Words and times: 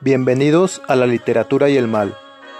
Bienvenidos 0.00 0.80
a 0.86 0.94
La 0.94 1.08
Literatura 1.08 1.68
y 1.70 1.76
el 1.76 1.88
Mal, 1.88 2.16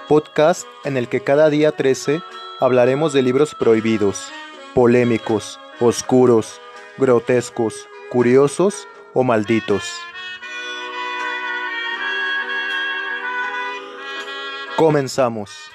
podcast 0.09 0.67
en 0.85 0.97
el 0.97 1.09
que 1.09 1.21
cada 1.21 1.51
día 1.51 1.71
13 1.71 2.21
hablaremos 2.59 3.13
de 3.13 3.23
libros 3.23 3.55
prohibidos, 3.55 4.33
polémicos, 4.75 5.61
oscuros, 5.79 6.61
grotescos, 6.99 7.87
curiosos 8.11 8.89
o 9.15 9.23
malditos. 9.23 9.85
Comenzamos. 14.77 15.71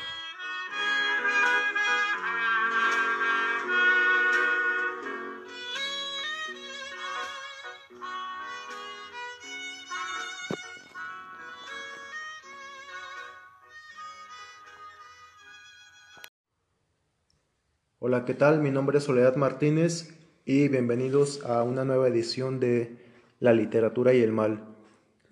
Hola, 18.06 18.25
¿qué 18.25 18.34
tal? 18.34 18.60
Mi 18.60 18.70
nombre 18.70 18.98
es 18.98 19.06
Soledad 19.06 19.38
Martínez 19.38 20.14
y 20.44 20.68
bienvenidos 20.68 21.42
a 21.46 21.64
una 21.64 21.86
nueva 21.86 22.10
edición 22.10 22.60
de 22.60 22.98
La 23.39 23.54
literatura 23.54 24.14
y 24.14 24.20
el 24.20 24.34
mal. 24.34 24.66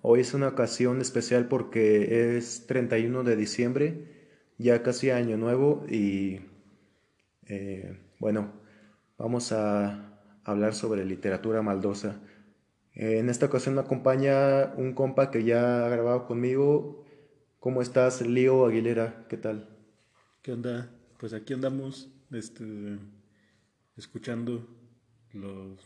Hoy 0.02 0.22
es 0.22 0.34
una 0.34 0.48
ocasión 0.48 1.02
especial 1.02 1.50
porque 1.50 2.38
es 2.38 2.68
31 2.68 3.26
de 3.26 3.36
diciembre, 3.36 4.06
ya 4.58 4.84
casi 4.84 5.10
año 5.10 5.36
nuevo 5.36 5.84
y 5.90 6.44
eh, 7.48 8.00
bueno, 8.20 8.54
vamos 9.18 9.52
a 9.52 10.10
hablar 10.46 10.74
sobre 10.74 11.04
literatura 11.04 11.62
maldosa. 11.62 12.22
En 12.94 13.28
esta 13.28 13.48
ocasión 13.48 13.76
me 13.76 13.82
acompaña 13.82 14.72
un 14.78 14.94
compa 14.94 15.30
que 15.30 15.44
ya 15.44 15.86
ha 15.86 15.90
grabado 15.90 16.26
conmigo. 16.26 17.04
¿Cómo 17.60 17.82
estás, 17.82 18.22
Lío 18.22 18.66
Aguilera? 18.66 19.26
¿Qué 19.28 19.36
tal? 19.36 19.68
¿Qué 20.42 20.54
onda? 20.54 20.90
Pues 21.20 21.34
aquí 21.34 21.54
andamos 21.54 22.10
este, 22.32 22.98
escuchando 23.98 24.68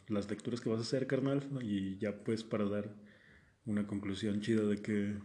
las 0.08 0.30
lecturas 0.30 0.62
que 0.62 0.70
vas 0.70 0.80
a 0.80 0.84
hacer, 0.84 1.08
carnal, 1.08 1.48
y 1.62 1.98
ya 1.98 2.24
pues 2.24 2.44
para 2.44 2.66
dar 2.66 2.90
una 3.66 3.86
conclusión 3.88 4.42
chida 4.42 4.64
de 4.64 4.78
que 4.78 5.16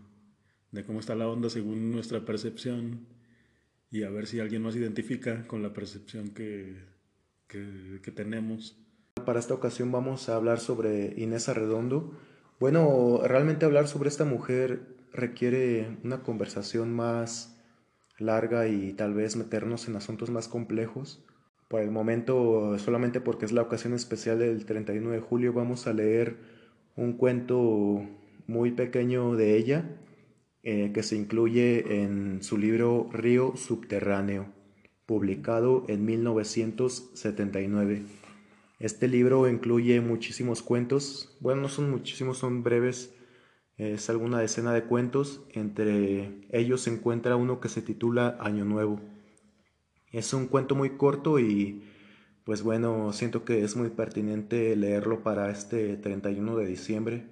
de 0.73 0.85
cómo 0.85 1.01
está 1.01 1.15
la 1.15 1.29
onda 1.29 1.51
según 1.51 1.91
nuestra 1.91 2.25
percepción 2.25 3.07
y 3.91 4.05
a 4.05 4.11
ver 4.11 4.27
si 4.27 4.39
alguien 4.39 4.63
nos 4.63 4.77
identifica 4.77 5.47
con 5.49 5.63
la 5.63 5.73
percepción 5.73 6.29
que, 6.29 6.77
que, 7.49 8.01
que 8.03 8.13
tenemos. 8.13 8.79
Para 9.27 9.41
esta 9.41 9.55
ocasión 9.55 9.91
vamos 9.91 10.29
a 10.29 10.37
hablar 10.37 10.61
sobre 10.61 11.15
Inés 11.17 11.49
Arredondo. 11.49 12.17
Bueno, 12.61 13.21
realmente 13.25 13.65
hablar 13.65 13.89
sobre 13.89 14.09
esta 14.09 14.25
mujer 14.25 14.97
requiere 15.13 15.99
una 16.05 16.23
conversación 16.23 16.95
más 16.95 17.60
larga 18.21 18.69
y 18.69 18.93
tal 18.93 19.15
vez 19.15 19.37
meternos 19.37 19.89
en 19.89 19.97
asuntos 19.97 20.31
más 20.31 20.49
complejos. 20.49 21.25
Por 21.69 21.83
el 21.83 21.91
momento, 21.91 22.79
solamente 22.79 23.21
porque 23.21 23.47
es 23.47 23.53
la 23.53 23.63
ocasión 23.63 23.95
especial 23.95 24.39
del 24.39 24.65
31 24.65 25.11
de 25.11 25.21
julio, 25.21 25.53
vamos 25.53 25.87
a 25.87 25.93
leer 25.93 26.37
un 26.97 27.13
cuento 27.15 28.03
muy 28.47 28.73
pequeño 28.73 29.37
de 29.37 29.57
ella 29.57 29.97
eh, 30.63 30.91
que 30.93 31.03
se 31.03 31.17
incluye 31.17 32.03
en 32.03 32.43
su 32.43 32.59
libro 32.59 33.09
Río 33.13 33.57
Subterráneo, 33.57 34.47
publicado 35.07 35.85
en 35.89 36.05
1979. 36.05 38.03
Este 38.79 39.09
libro 39.09 39.49
incluye 39.49 40.01
muchísimos 40.01 40.63
cuentos, 40.63 41.37
bueno, 41.41 41.63
no 41.63 41.69
son 41.69 41.91
muchísimos, 41.91 42.39
son 42.39 42.63
breves 42.63 43.15
es 43.81 44.11
alguna 44.11 44.39
decena 44.41 44.75
de 44.75 44.85
cuentos, 44.85 45.41
entre 45.53 46.47
ellos 46.51 46.83
se 46.83 46.91
encuentra 46.91 47.37
uno 47.37 47.61
que 47.61 47.71
se 47.71 47.81
titula 47.81 48.37
Año 48.39 48.67
Nuevo. 48.67 49.01
Es 50.13 50.35
un 50.35 50.49
cuento 50.49 50.75
muy 50.75 50.99
corto 50.99 51.39
y 51.39 51.83
pues 52.45 52.63
bueno, 52.63 53.13
siento 53.15 53.45
que 53.47 53.65
es 53.65 53.77
muy 53.77 53.89
pertinente 53.89 54.77
leerlo 54.77 55.23
para 55.23 55.51
este 55.51 55.97
31 55.97 56.57
de 56.57 56.67
diciembre. 56.67 57.27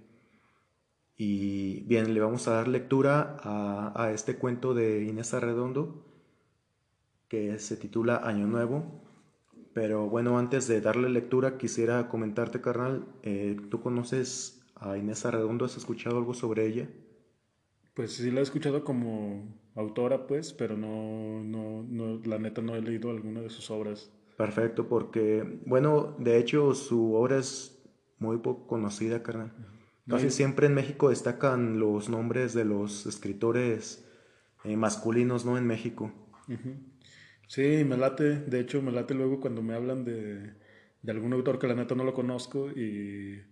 Y 1.18 1.80
bien, 1.80 2.14
le 2.14 2.20
vamos 2.20 2.48
a 2.48 2.52
dar 2.52 2.68
lectura 2.68 3.36
a, 3.42 3.92
a 4.02 4.12
este 4.12 4.36
cuento 4.36 4.72
de 4.72 5.04
Inés 5.04 5.34
Arredondo 5.34 6.02
que 7.28 7.58
se 7.58 7.76
titula 7.76 8.22
Año 8.24 8.46
Nuevo. 8.46 9.02
Pero 9.74 10.08
bueno, 10.08 10.38
antes 10.38 10.66
de 10.66 10.80
darle 10.80 11.10
lectura 11.10 11.58
quisiera 11.58 12.08
comentarte, 12.08 12.62
carnal, 12.62 13.06
eh, 13.22 13.56
¿tú 13.70 13.82
conoces 13.82 14.57
a 14.80 14.96
Inés 14.96 15.24
Arredondo. 15.24 15.64
¿Has 15.64 15.76
escuchado 15.76 16.18
algo 16.18 16.34
sobre 16.34 16.66
ella? 16.66 16.88
Pues 17.94 18.14
sí, 18.14 18.30
la 18.30 18.40
he 18.40 18.42
escuchado 18.42 18.84
como 18.84 19.56
autora, 19.74 20.26
pues, 20.26 20.52
pero 20.52 20.76
no, 20.76 21.42
no, 21.42 21.82
no, 21.82 22.20
la 22.24 22.38
neta 22.38 22.62
no 22.62 22.76
he 22.76 22.82
leído 22.82 23.10
alguna 23.10 23.40
de 23.40 23.50
sus 23.50 23.70
obras. 23.70 24.10
Perfecto, 24.36 24.88
porque, 24.88 25.60
bueno, 25.66 26.14
de 26.18 26.38
hecho 26.38 26.74
su 26.74 27.14
obra 27.14 27.38
es 27.38 27.82
muy 28.18 28.38
poco 28.38 28.66
conocida, 28.68 29.22
carnal. 29.22 29.52
Casi 30.08 30.30
siempre 30.30 30.68
en 30.68 30.74
México 30.74 31.10
destacan 31.10 31.78
los 31.80 32.08
nombres 32.08 32.54
de 32.54 32.64
los 32.64 33.04
escritores 33.04 34.08
eh, 34.64 34.76
masculinos, 34.76 35.44
¿no? 35.44 35.58
En 35.58 35.66
México. 35.66 36.12
Sí, 37.46 37.84
me 37.84 37.96
late, 37.96 38.40
de 38.40 38.60
hecho 38.60 38.80
me 38.80 38.92
late 38.92 39.14
luego 39.14 39.40
cuando 39.40 39.60
me 39.60 39.74
hablan 39.74 40.04
de, 40.04 40.54
de 41.02 41.12
algún 41.12 41.32
autor 41.34 41.58
que 41.58 41.66
la 41.66 41.74
neta 41.74 41.94
no 41.94 42.04
lo 42.04 42.14
conozco 42.14 42.70
y 42.70 43.42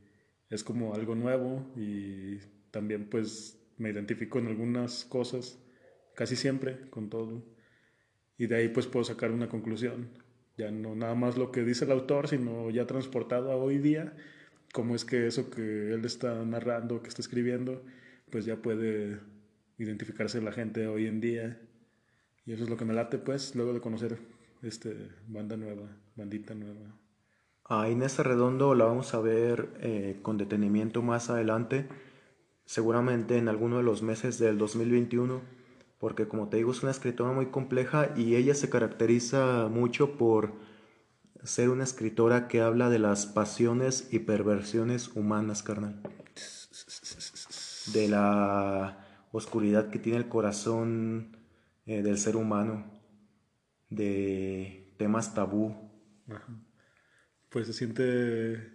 es 0.50 0.64
como 0.64 0.94
algo 0.94 1.14
nuevo 1.14 1.72
y 1.76 2.38
también 2.70 3.08
pues 3.08 3.60
me 3.78 3.90
identifico 3.90 4.38
en 4.38 4.46
algunas 4.46 5.04
cosas, 5.04 5.58
casi 6.14 6.36
siempre 6.36 6.88
con 6.90 7.10
todo. 7.10 7.44
Y 8.38 8.46
de 8.46 8.56
ahí 8.56 8.68
pues 8.68 8.86
puedo 8.86 9.04
sacar 9.04 9.32
una 9.32 9.48
conclusión. 9.48 10.10
Ya 10.56 10.70
no 10.70 10.94
nada 10.94 11.14
más 11.14 11.36
lo 11.36 11.52
que 11.52 11.64
dice 11.64 11.84
el 11.84 11.92
autor, 11.92 12.28
sino 12.28 12.70
ya 12.70 12.86
transportado 12.86 13.50
a 13.50 13.56
hoy 13.56 13.78
día, 13.78 14.16
cómo 14.72 14.94
es 14.94 15.04
que 15.04 15.26
eso 15.26 15.50
que 15.50 15.92
él 15.92 16.04
está 16.04 16.44
narrando, 16.44 17.02
que 17.02 17.08
está 17.08 17.22
escribiendo, 17.22 17.84
pues 18.30 18.44
ya 18.44 18.56
puede 18.62 19.20
identificarse 19.78 20.40
la 20.40 20.52
gente 20.52 20.86
hoy 20.86 21.06
en 21.06 21.20
día. 21.20 21.60
Y 22.46 22.52
eso 22.52 22.64
es 22.64 22.70
lo 22.70 22.76
que 22.76 22.84
me 22.84 22.94
late 22.94 23.18
pues, 23.18 23.54
luego 23.54 23.74
de 23.74 23.80
conocer 23.80 24.18
este 24.62 24.96
banda 25.26 25.56
nueva, 25.56 25.96
bandita 26.14 26.54
nueva. 26.54 27.05
A 27.68 27.90
Inés 27.90 28.20
Arredondo 28.20 28.76
la 28.76 28.84
vamos 28.84 29.12
a 29.12 29.20
ver 29.20 29.76
eh, 29.80 30.20
con 30.22 30.38
detenimiento 30.38 31.02
más 31.02 31.30
adelante, 31.30 31.88
seguramente 32.64 33.38
en 33.38 33.48
alguno 33.48 33.78
de 33.78 33.82
los 33.82 34.02
meses 34.02 34.38
del 34.38 34.56
2021, 34.56 35.40
porque 35.98 36.28
como 36.28 36.48
te 36.48 36.58
digo 36.58 36.70
es 36.70 36.84
una 36.84 36.92
escritora 36.92 37.32
muy 37.32 37.46
compleja 37.46 38.10
y 38.14 38.36
ella 38.36 38.54
se 38.54 38.70
caracteriza 38.70 39.68
mucho 39.68 40.16
por 40.16 40.52
ser 41.42 41.70
una 41.70 41.82
escritora 41.82 42.46
que 42.46 42.60
habla 42.60 42.88
de 42.88 43.00
las 43.00 43.26
pasiones 43.26 44.12
y 44.12 44.20
perversiones 44.20 45.16
humanas, 45.16 45.64
carnal. 45.64 46.00
De 47.92 48.06
la 48.06 49.26
oscuridad 49.32 49.90
que 49.90 49.98
tiene 49.98 50.18
el 50.18 50.28
corazón 50.28 51.36
eh, 51.84 52.02
del 52.02 52.18
ser 52.18 52.36
humano, 52.36 52.84
de 53.90 54.94
temas 54.98 55.34
tabú 55.34 55.74
pues 57.56 57.68
se 57.68 57.72
siente 57.72 58.70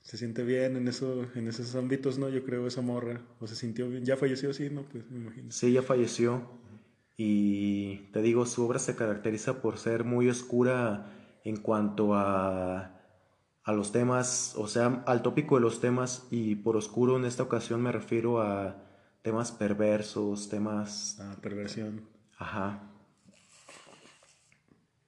se 0.00 0.16
siente 0.16 0.42
bien 0.42 0.74
en 0.74 0.88
eso 0.88 1.26
en 1.36 1.46
esos 1.46 1.76
ámbitos 1.76 2.18
no 2.18 2.28
yo 2.28 2.42
creo 2.42 2.66
esa 2.66 2.82
morra 2.82 3.20
o 3.38 3.46
se 3.46 3.54
sintió 3.54 3.88
bien 3.88 4.04
ya 4.04 4.16
falleció 4.16 4.52
sí 4.52 4.68
no 4.68 4.82
pues 4.82 5.08
me 5.08 5.20
imagino. 5.20 5.52
Sí 5.52 5.70
ya 5.70 5.80
falleció. 5.82 6.42
Y 7.16 8.08
te 8.12 8.20
digo 8.20 8.46
su 8.46 8.66
obra 8.66 8.80
se 8.80 8.96
caracteriza 8.96 9.62
por 9.62 9.78
ser 9.78 10.02
muy 10.02 10.28
oscura 10.28 11.14
en 11.44 11.56
cuanto 11.56 12.14
a 12.14 13.00
a 13.62 13.72
los 13.72 13.92
temas 13.92 14.54
o 14.56 14.66
sea 14.66 15.04
al 15.06 15.22
tópico 15.22 15.54
de 15.54 15.60
los 15.60 15.80
temas 15.80 16.26
y 16.32 16.56
por 16.56 16.76
oscuro 16.76 17.16
en 17.16 17.24
esta 17.24 17.44
ocasión 17.44 17.80
me 17.80 17.92
refiero 17.92 18.42
a 18.42 18.82
temas 19.22 19.52
perversos 19.52 20.48
temas 20.48 21.16
ah 21.20 21.36
perversión. 21.40 22.08
Ajá 22.36 22.91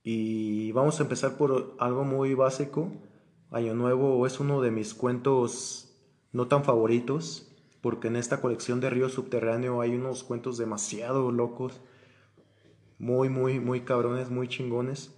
y 0.06 0.70
vamos 0.72 1.00
a 1.00 1.04
empezar 1.04 1.38
por 1.38 1.74
algo 1.78 2.04
muy 2.04 2.34
básico. 2.34 2.92
Año 3.50 3.74
Nuevo 3.74 4.26
es 4.26 4.38
uno 4.38 4.60
de 4.60 4.70
mis 4.70 4.92
cuentos 4.92 5.96
no 6.30 6.46
tan 6.46 6.62
favoritos, 6.62 7.50
porque 7.80 8.08
en 8.08 8.16
esta 8.16 8.42
colección 8.42 8.80
de 8.80 8.90
Río 8.90 9.08
Subterráneo 9.08 9.80
hay 9.80 9.94
unos 9.94 10.22
cuentos 10.22 10.58
demasiado 10.58 11.32
locos, 11.32 11.80
muy, 12.98 13.30
muy, 13.30 13.60
muy 13.60 13.80
cabrones, 13.80 14.28
muy 14.30 14.46
chingones. 14.46 15.10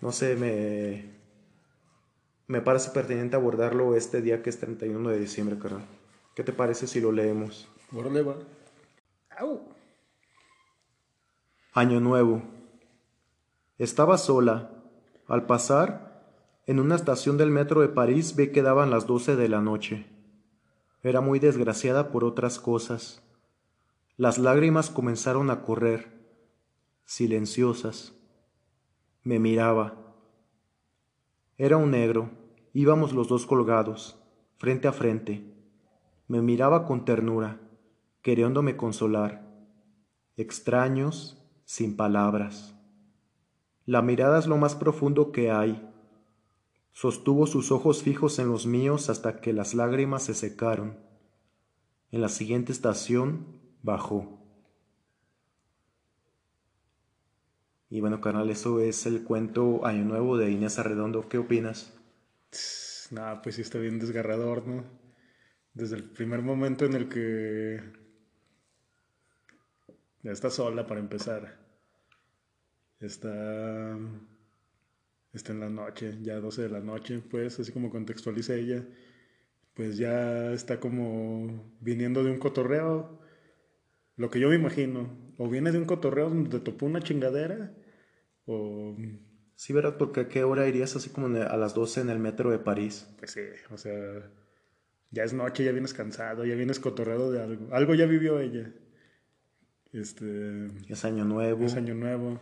No 0.00 0.10
sé, 0.10 0.34
me, 0.34 1.14
me 2.48 2.60
parece 2.60 2.90
pertinente 2.90 3.36
abordarlo 3.36 3.94
este 3.94 4.22
día 4.22 4.42
que 4.42 4.50
es 4.50 4.58
31 4.58 5.08
de 5.08 5.20
diciembre, 5.20 5.56
carnal. 5.56 5.86
¿Qué 6.34 6.42
te 6.42 6.52
parece 6.52 6.88
si 6.88 7.00
lo 7.00 7.12
leemos? 7.12 7.68
Año 11.72 12.00
Nuevo. 12.00 12.55
Estaba 13.78 14.16
sola. 14.16 14.70
Al 15.28 15.44
pasar, 15.44 16.32
en 16.64 16.80
una 16.80 16.94
estación 16.94 17.36
del 17.36 17.50
metro 17.50 17.82
de 17.82 17.88
París 17.88 18.34
vi 18.34 18.50
que 18.50 18.62
daban 18.62 18.90
las 18.90 19.06
doce 19.06 19.36
de 19.36 19.50
la 19.50 19.60
noche. 19.60 20.06
Era 21.02 21.20
muy 21.20 21.40
desgraciada 21.40 22.10
por 22.10 22.24
otras 22.24 22.58
cosas. 22.58 23.22
Las 24.16 24.38
lágrimas 24.38 24.88
comenzaron 24.88 25.50
a 25.50 25.60
correr, 25.60 26.10
silenciosas. 27.04 28.14
Me 29.22 29.38
miraba. 29.38 30.14
Era 31.58 31.76
un 31.76 31.90
negro. 31.90 32.30
Íbamos 32.72 33.12
los 33.12 33.28
dos 33.28 33.44
colgados, 33.44 34.18
frente 34.56 34.88
a 34.88 34.92
frente. 34.92 35.54
Me 36.28 36.40
miraba 36.40 36.86
con 36.86 37.04
ternura, 37.04 37.60
queriéndome 38.22 38.78
consolar. 38.78 39.46
Extraños, 40.38 41.46
sin 41.66 41.94
palabras. 41.94 42.75
La 43.86 44.02
mirada 44.02 44.40
es 44.40 44.48
lo 44.48 44.56
más 44.56 44.74
profundo 44.74 45.30
que 45.30 45.52
hay. 45.52 45.88
Sostuvo 46.92 47.46
sus 47.46 47.70
ojos 47.70 48.02
fijos 48.02 48.40
en 48.40 48.48
los 48.48 48.66
míos 48.66 49.08
hasta 49.08 49.40
que 49.40 49.52
las 49.52 49.74
lágrimas 49.74 50.24
se 50.24 50.34
secaron. 50.34 50.98
En 52.10 52.20
la 52.20 52.28
siguiente 52.28 52.72
estación 52.72 53.60
bajó. 53.82 54.42
Y 57.88 58.00
bueno, 58.00 58.20
carnal, 58.20 58.50
eso 58.50 58.80
es 58.80 59.06
el 59.06 59.22
cuento 59.22 59.86
Año 59.86 60.04
Nuevo 60.04 60.36
de 60.36 60.50
Inés 60.50 60.80
Arredondo. 60.80 61.28
¿Qué 61.28 61.38
opinas? 61.38 61.96
Nada, 63.12 63.40
pues 63.40 63.54
sí 63.54 63.62
está 63.62 63.78
bien 63.78 64.00
desgarrador, 64.00 64.66
¿no? 64.66 64.84
Desde 65.74 65.94
el 65.94 66.02
primer 66.02 66.42
momento 66.42 66.84
en 66.84 66.94
el 66.94 67.08
que 67.08 67.80
está 70.24 70.50
sola 70.50 70.88
para 70.88 70.98
empezar. 70.98 71.65
Está, 73.00 73.98
está 75.32 75.52
en 75.52 75.60
la 75.60 75.68
noche, 75.70 76.18
ya 76.22 76.40
12 76.40 76.62
de 76.62 76.68
la 76.68 76.80
noche, 76.80 77.20
pues, 77.30 77.60
así 77.60 77.72
como 77.72 77.90
contextualiza 77.90 78.54
ella. 78.54 78.84
Pues 79.74 79.98
ya 79.98 80.52
está 80.52 80.80
como 80.80 81.76
viniendo 81.80 82.24
de 82.24 82.30
un 82.30 82.38
cotorreo, 82.38 83.20
lo 84.16 84.30
que 84.30 84.40
yo 84.40 84.48
me 84.48 84.54
imagino. 84.56 85.34
O 85.38 85.48
viene 85.48 85.72
de 85.72 85.78
un 85.78 85.84
cotorreo 85.84 86.30
donde 86.30 86.50
te 86.50 86.60
topó 86.60 86.86
una 86.86 87.02
chingadera, 87.02 87.74
o... 88.46 88.96
Sí, 89.56 89.72
¿verdad? 89.72 89.96
Porque 89.96 90.20
a 90.20 90.28
qué 90.28 90.44
hora 90.44 90.68
irías 90.68 90.96
así 90.96 91.08
como 91.08 91.34
a 91.34 91.56
las 91.56 91.74
12 91.74 92.02
en 92.02 92.10
el 92.10 92.18
metro 92.18 92.50
de 92.50 92.58
París. 92.58 93.08
Pues 93.18 93.30
sí, 93.30 93.40
o 93.70 93.78
sea, 93.78 94.30
ya 95.10 95.24
es 95.24 95.32
noche, 95.32 95.64
ya 95.64 95.72
vienes 95.72 95.94
cansado, 95.94 96.44
ya 96.44 96.54
vienes 96.54 96.78
cotorreado 96.78 97.32
de 97.32 97.42
algo. 97.42 97.74
Algo 97.74 97.94
ya 97.94 98.04
vivió 98.04 98.38
ella. 98.38 98.70
Este, 99.92 100.70
es 100.88 101.04
año 101.06 101.24
nuevo. 101.24 101.64
Es 101.64 101.74
año 101.74 101.94
nuevo. 101.94 102.38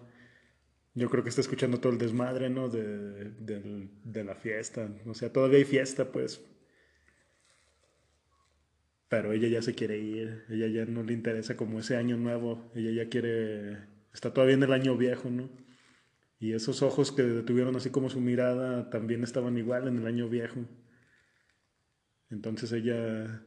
Yo 0.95 1.11
creo 1.11 1.25
que 1.25 1.29
está 1.29 1.41
escuchando 1.41 1.81
todo 1.81 1.93
el 1.93 1.99
desmadre, 1.99 2.49
¿no? 2.51 2.69
De, 2.69 3.33
de, 3.35 4.25
la 4.25 4.37
fiesta. 4.37 4.89
O 5.07 5.15
sea, 5.15 5.33
todavía 5.33 5.59
hay 5.59 5.65
fiesta, 5.65 6.13
pues. 6.13 6.41
Pero 9.09 9.33
ella 9.33 9.49
ya 9.49 9.61
se 9.61 9.75
quiere 9.75 9.99
ir. 9.99 10.45
Ella 10.49 10.69
ya 10.69 10.85
no 10.87 11.03
le 11.03 11.13
interesa 11.13 11.57
como 11.57 11.81
ese 11.81 11.97
año 11.97 12.17
nuevo. 12.17 12.71
Ella 12.77 12.91
ya 13.05 13.09
quiere... 13.09 13.79
Está 14.13 14.33
todavía 14.33 14.55
en 14.55 14.63
el 14.63 14.73
año 14.73 14.97
viejo, 14.97 15.31
¿no? 15.31 15.51
Y 16.39 16.53
esos 16.53 16.83
ojos 16.83 17.11
que 17.11 17.23
detuvieron 17.23 17.75
así 17.75 17.91
como 17.91 18.09
su 18.09 18.21
mirada 18.21 18.91
también 18.91 19.25
estaban 19.25 19.59
igual 19.59 19.89
en 19.89 19.99
el 19.99 20.07
año 20.07 20.29
viejo. 20.29 20.61
Entonces 22.31 22.71
ella 22.73 23.45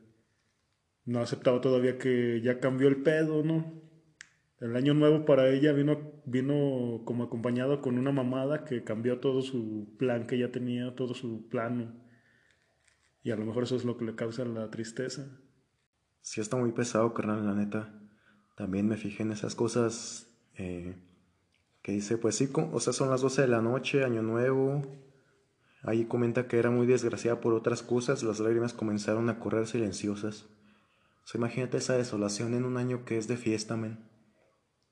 no 1.05 1.19
ha 1.19 1.23
aceptado 1.23 1.61
todavía 1.61 1.97
que 1.97 2.41
ya 2.41 2.59
cambió 2.59 2.89
el 2.89 3.03
pedo, 3.03 3.43
¿no? 3.43 3.86
El 4.59 4.75
año 4.75 4.95
nuevo 4.95 5.23
para 5.25 5.49
ella 5.49 5.71
vino, 5.71 6.21
vino 6.25 7.03
como 7.05 7.25
acompañado 7.25 7.79
con 7.81 7.99
una 7.99 8.11
mamada 8.11 8.65
que 8.65 8.83
cambió 8.83 9.19
todo 9.19 9.43
su 9.43 9.95
plan 9.99 10.25
que 10.25 10.39
ya 10.39 10.51
tenía, 10.51 10.95
todo 10.95 11.13
su 11.13 11.47
plano. 11.47 11.93
Y 13.23 13.31
a 13.31 13.35
lo 13.35 13.45
mejor 13.45 13.63
eso 13.63 13.75
es 13.75 13.85
lo 13.85 13.97
que 13.97 14.05
le 14.05 14.15
causa 14.15 14.45
la 14.45 14.71
tristeza. 14.71 15.27
Sí, 16.21 16.41
está 16.41 16.57
muy 16.57 16.71
pesado, 16.71 17.13
carnal, 17.13 17.45
la 17.45 17.53
neta. 17.53 18.01
También 18.55 18.87
me 18.87 18.97
fijé 18.97 19.21
en 19.21 19.31
esas 19.31 19.53
cosas 19.53 20.27
eh, 20.55 20.95
que 21.83 21.91
dice, 21.91 22.17
pues 22.17 22.35
sí, 22.35 22.49
o 22.53 22.79
sea, 22.79 22.93
son 22.93 23.11
las 23.11 23.21
12 23.21 23.43
de 23.43 23.47
la 23.47 23.61
noche, 23.61 24.03
año 24.03 24.23
nuevo. 24.23 24.81
Ahí 25.83 26.05
comenta 26.05 26.47
que 26.47 26.57
era 26.57 26.71
muy 26.71 26.87
desgraciada 26.87 27.39
por 27.39 27.53
otras 27.53 27.83
cosas, 27.83 28.23
las 28.23 28.39
lágrimas 28.39 28.73
comenzaron 28.73 29.29
a 29.29 29.39
correr 29.39 29.67
silenciosas. 29.67 30.47
O 31.23 31.27
sea, 31.27 31.37
imagínate 31.37 31.77
esa 31.77 31.95
desolación 31.95 32.55
en 32.55 32.65
un 32.65 32.77
año 32.77 33.05
que 33.05 33.17
es 33.17 33.27
de 33.27 33.37
fiesta, 33.37 33.77
men. 33.77 34.16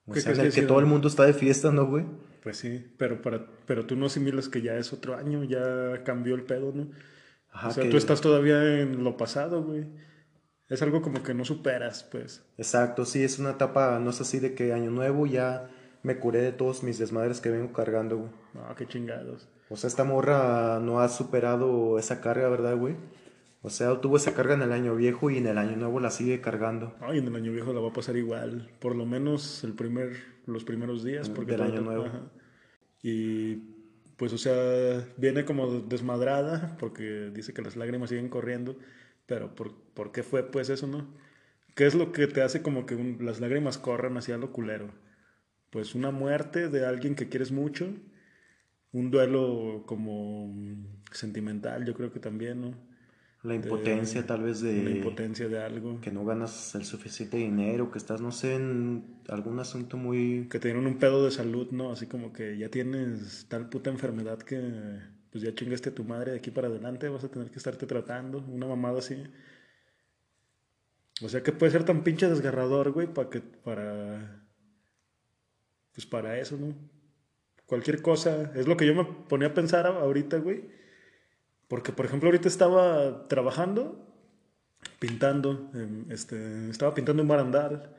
O 0.07 0.15
sea, 0.15 0.49
que 0.49 0.61
todo 0.61 0.79
el 0.79 0.85
mundo 0.85 1.07
está 1.07 1.25
de 1.25 1.33
fiesta, 1.33 1.71
¿no, 1.71 1.85
güey? 1.87 2.05
Pues 2.43 2.57
sí, 2.57 2.93
pero, 2.97 3.21
para, 3.21 3.47
pero 3.65 3.85
tú 3.85 3.95
no 3.95 4.05
asimilas 4.05 4.49
que 4.49 4.61
ya 4.61 4.75
es 4.77 4.93
otro 4.93 5.17
año, 5.17 5.43
ya 5.43 6.03
cambió 6.03 6.35
el 6.35 6.43
pedo, 6.43 6.71
¿no? 6.73 6.89
o 7.51 7.71
sea, 7.71 7.89
tú 7.89 7.97
estás 7.97 8.21
todavía 8.21 8.81
en 8.81 9.03
lo 9.03 9.17
pasado, 9.17 9.63
güey. 9.63 9.85
Es 10.69 10.81
algo 10.81 11.01
como 11.01 11.23
que 11.23 11.33
no 11.33 11.45
superas, 11.45 12.03
pues. 12.03 12.43
Exacto, 12.57 13.05
sí, 13.05 13.23
es 13.23 13.39
una 13.39 13.51
etapa, 13.51 13.99
no 13.99 14.09
es 14.09 14.21
así 14.21 14.39
de 14.39 14.53
que 14.53 14.73
año 14.73 14.91
nuevo 14.91 15.25
ya 15.25 15.69
me 16.03 16.17
curé 16.17 16.41
de 16.41 16.51
todos 16.51 16.83
mis 16.83 16.99
desmadres 16.99 17.41
que 17.41 17.49
vengo 17.49 17.73
cargando, 17.73 18.17
güey. 18.17 18.31
No, 18.53 18.75
qué 18.75 18.85
chingados. 18.87 19.47
O 19.69 19.75
sea, 19.75 19.87
esta 19.87 20.03
morra 20.03 20.79
no 20.79 20.99
ha 20.99 21.09
superado 21.09 21.97
esa 21.97 22.21
carga, 22.21 22.47
¿verdad, 22.49 22.77
güey? 22.77 22.95
O 23.65 23.71
sea, 23.71 23.99
tuvo 23.99 24.17
esa 24.17 24.35
carga 24.35 24.53
en 24.53 24.61
el 24.61 24.71
año 24.71 24.95
viejo 24.95 25.31
y 25.31 25.39
en 25.39 25.47
el 25.47 25.57
año 25.57 25.75
nuevo 25.75 25.99
la 25.99 26.11
sigue 26.11 26.39
cargando. 26.39 26.93
Ay, 27.01 27.17
en 27.17 27.25
el 27.25 27.35
año 27.35 27.51
viejo 27.51 27.73
la 27.73 27.79
va 27.79 27.89
a 27.89 27.93
pasar 27.93 28.15
igual, 28.15 28.69
por 28.77 28.95
lo 28.95 29.07
menos 29.07 29.63
el 29.63 29.73
primer, 29.73 30.17
los 30.45 30.63
primeros 30.63 31.03
días. 31.03 31.31
Porque 31.31 31.53
Del 31.53 31.63
año 31.63 31.81
nuevo. 31.81 32.05
Y 33.01 33.55
pues, 34.17 34.33
o 34.33 34.37
sea, 34.37 35.03
viene 35.17 35.45
como 35.45 35.79
desmadrada 35.79 36.77
porque 36.77 37.31
dice 37.33 37.55
que 37.55 37.63
las 37.63 37.75
lágrimas 37.75 38.09
siguen 38.09 38.29
corriendo, 38.29 38.77
pero 39.25 39.55
¿por, 39.55 39.73
¿por 39.95 40.11
qué 40.11 40.21
fue 40.21 40.43
pues 40.43 40.69
eso, 40.69 40.85
no? 40.85 41.07
¿Qué 41.73 41.87
es 41.87 41.95
lo 41.95 42.11
que 42.11 42.27
te 42.27 42.43
hace 42.43 42.61
como 42.61 42.85
que 42.85 43.17
las 43.19 43.39
lágrimas 43.39 43.79
corran 43.79 44.15
hacia 44.15 44.37
lo 44.37 44.51
culero? 44.51 44.89
Pues 45.71 45.95
una 45.95 46.11
muerte 46.11 46.69
de 46.69 46.85
alguien 46.85 47.15
que 47.15 47.29
quieres 47.29 47.51
mucho, 47.51 47.87
un 48.91 49.09
duelo 49.09 49.85
como 49.87 50.53
sentimental, 51.11 51.83
yo 51.83 51.95
creo 51.95 52.13
que 52.13 52.19
también, 52.19 52.61
¿no? 52.61 52.94
La 53.45 53.53
impotencia 53.53 54.25
tal 54.25 54.41
vez 54.41 54.61
de... 54.61 54.83
La 54.83 54.89
impotencia 54.89 55.47
de 55.47 55.61
algo. 55.61 56.01
Que 56.01 56.11
no 56.11 56.25
ganas 56.25 56.73
el 56.73 56.83
suficiente 56.83 57.37
dinero, 57.37 57.91
que 57.91 57.99
estás, 57.99 58.19
no 58.19 58.31
sé, 58.31 58.55
en 58.55 59.19
algún 59.29 59.59
asunto 59.59 59.97
muy... 59.97 60.47
Que 60.49 60.57
te 60.57 60.69
dieron 60.69 60.87
un 60.87 60.97
pedo 60.97 61.23
de 61.23 61.29
salud, 61.29 61.67
¿no? 61.69 61.91
Así 61.91 62.07
como 62.07 62.33
que 62.33 62.57
ya 62.57 62.69
tienes 62.69 63.45
tal 63.47 63.69
puta 63.69 63.91
enfermedad 63.91 64.39
que 64.39 64.99
pues 65.31 65.43
ya 65.43 65.53
chingaste 65.53 65.89
a 65.89 65.93
tu 65.93 66.05
madre 66.05 66.31
de 66.31 66.37
aquí 66.37 66.49
para 66.49 66.69
adelante, 66.69 67.09
vas 67.09 67.25
a 67.25 67.29
tener 67.29 67.51
que 67.51 67.57
estarte 67.57 67.85
tratando, 67.85 68.39
una 68.39 68.67
mamada 68.67 68.99
así. 68.99 69.21
O 71.21 71.29
sea 71.29 71.43
que 71.43 71.51
puede 71.51 71.73
ser 71.73 71.83
tan 71.83 72.03
pinche 72.03 72.27
desgarrador, 72.27 72.93
güey, 72.93 73.13
para 73.13 73.29
que, 73.29 73.41
para... 73.41 74.43
Pues 75.93 76.07
para 76.07 76.39
eso, 76.39 76.57
¿no? 76.57 76.73
Cualquier 77.67 78.01
cosa, 78.01 78.53
es 78.55 78.67
lo 78.67 78.75
que 78.75 78.87
yo 78.87 78.95
me 78.95 79.05
ponía 79.05 79.49
a 79.49 79.53
pensar 79.53 79.85
ahorita, 79.85 80.37
güey 80.37 80.84
porque, 81.67 81.91
por 81.91 82.05
ejemplo, 82.05 82.29
ahorita 82.29 82.47
estaba 82.47 83.27
trabajando, 83.27 84.05
pintando, 84.99 85.71
este, 86.09 86.69
estaba 86.69 86.93
pintando 86.93 87.21
un 87.21 87.27
barandal, 87.27 87.95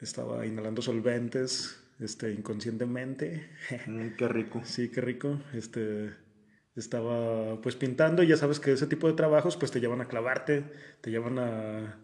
estaba 0.00 0.46
inhalando 0.46 0.82
solventes, 0.82 1.80
este, 2.00 2.32
inconscientemente. 2.32 3.50
Mm, 3.86 4.16
qué 4.16 4.28
rico. 4.28 4.60
Sí, 4.64 4.90
qué 4.90 5.00
rico. 5.00 5.40
Este, 5.52 6.12
estaba 6.76 7.60
pues 7.60 7.76
pintando 7.76 8.22
y 8.22 8.28
ya 8.28 8.36
sabes 8.36 8.60
que 8.60 8.72
ese 8.72 8.86
tipo 8.86 9.06
de 9.06 9.14
trabajos 9.14 9.56
pues 9.56 9.70
te 9.70 9.80
llevan 9.80 10.00
a 10.00 10.08
clavarte, 10.08 10.64
te 11.00 11.10
llevan 11.10 11.38
a, 11.38 12.00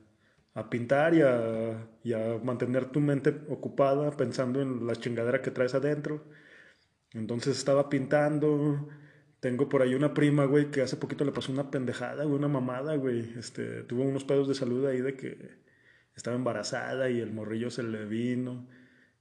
a 0.54 0.70
pintar 0.70 1.14
y 1.14 1.22
a, 1.22 1.88
y 2.04 2.12
a, 2.12 2.38
mantener 2.42 2.86
tu 2.86 3.00
mente 3.00 3.30
ocupada 3.48 4.16
pensando 4.16 4.60
en 4.62 4.86
la 4.86 4.94
chingadera 4.94 5.42
que 5.42 5.50
traes 5.50 5.74
adentro. 5.74 6.24
Entonces 7.12 7.58
estaba 7.58 7.88
pintando, 7.88 8.88
tengo 9.40 9.68
por 9.68 9.82
ahí 9.82 9.94
una 9.94 10.14
prima, 10.14 10.44
güey, 10.44 10.70
que 10.70 10.82
hace 10.82 10.96
poquito 10.96 11.24
le 11.24 11.32
pasó 11.32 11.50
una 11.50 11.70
pendejada, 11.70 12.24
güey, 12.24 12.36
una 12.36 12.48
mamada, 12.48 12.94
güey. 12.96 13.32
Este, 13.38 13.82
tuvo 13.84 14.02
unos 14.02 14.24
pedos 14.24 14.48
de 14.48 14.54
salud 14.54 14.86
ahí 14.86 15.00
de 15.00 15.16
que 15.16 15.58
estaba 16.14 16.36
embarazada 16.36 17.10
y 17.10 17.20
el 17.20 17.32
morrillo 17.32 17.70
se 17.70 17.82
le 17.82 18.04
vino. 18.04 18.68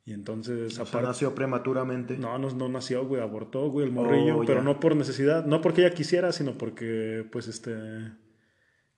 Y 0.06 0.14
entonces... 0.14 0.78
O 0.78 0.86
sea, 0.86 1.02
nació 1.02 1.36
prematuramente. 1.36 2.18
No, 2.18 2.38
no, 2.38 2.50
no 2.52 2.68
nació, 2.68 3.06
güey, 3.06 3.22
abortó, 3.22 3.70
güey, 3.70 3.86
el 3.86 3.94
morrillo, 3.94 4.40
oh, 4.40 4.44
pero 4.46 4.62
no 4.62 4.80
por 4.80 4.96
necesidad, 4.96 5.46
no 5.46 5.62
porque 5.62 5.82
ella 5.82 5.94
quisiera, 5.94 6.32
sino 6.32 6.58
porque, 6.58 7.26
pues, 7.32 7.48
este, 7.48 7.78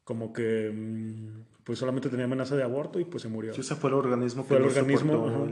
como 0.03 0.33
que, 0.33 0.71
mm, 0.73 1.63
pues 1.63 1.79
solamente 1.79 2.09
tenía 2.09 2.25
amenaza 2.25 2.55
de 2.55 2.63
aborto 2.63 2.99
y 2.99 3.05
pues 3.05 3.21
se 3.23 3.29
murió. 3.29 3.53
Sí, 3.53 3.61
ese 3.61 3.75
fue 3.75 3.91
el 3.91 3.97
organismo 3.97 4.43
que 4.43 4.47
fue 4.47 4.57
el 4.57 4.63
organismo, 4.63 5.47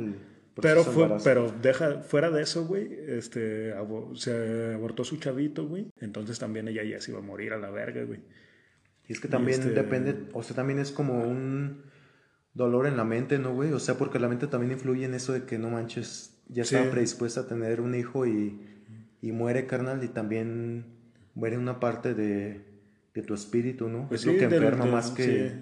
pero, 0.62 0.84
fue, 0.84 1.10
pero 1.24 1.52
deja, 1.62 2.02
fuera 2.02 2.30
de 2.30 2.42
eso, 2.42 2.66
güey, 2.66 2.90
este, 3.08 3.74
se 4.16 4.74
abortó 4.74 5.04
su 5.04 5.18
chavito, 5.18 5.68
güey. 5.68 5.92
Entonces 6.00 6.40
también 6.40 6.68
ella 6.68 6.84
ya 6.84 7.02
se 7.02 7.12
iba 7.12 7.20
a 7.20 7.24
morir 7.24 7.54
a 7.54 7.58
la 7.58 7.70
verga, 7.70 8.04
güey. 8.04 8.22
Y 9.08 9.14
es 9.14 9.20
que 9.20 9.28
también 9.28 9.60
este 9.60 9.74
depende, 9.74 10.30
o 10.34 10.44
sea, 10.44 10.56
también 10.56 10.80
es 10.80 10.92
como 10.92 11.24
un 11.24 11.84
dolor 12.54 12.86
en 12.86 12.98
la 12.98 13.04
mente, 13.04 13.40
¿no, 13.40 13.54
güey? 13.54 13.72
O 13.72 13.80
sea, 13.80 13.96
porque 13.96 14.20
la 14.20 14.30
mente 14.30 14.48
también 14.48 14.72
influye 14.72 15.06
en 15.06 15.14
eso 15.14 15.34
de 15.34 15.46
que 15.46 15.58
no 15.58 15.70
manches, 15.70 16.38
ya 16.48 16.64
estaba 16.64 16.92
predispuesta 16.92 17.42
a 17.42 17.48
tener 17.48 17.82
un 17.82 17.96
hijo 17.96 18.28
y, 18.28 18.60
y, 19.22 19.32
muere, 19.32 19.66
carnal, 19.66 20.04
y 20.04 20.10
también 20.10 20.86
muere 21.34 21.58
una 21.58 21.80
parte 21.80 22.14
de, 22.14 22.62
de 23.14 23.22
tu 23.24 23.34
espíritu, 23.34 23.90
¿no? 23.90 24.08
Pues 24.08 24.22
es 24.22 24.28
lo 24.28 24.34
que 24.34 24.44
enferma 24.44 24.86
más 24.86 25.12
que 25.12 25.54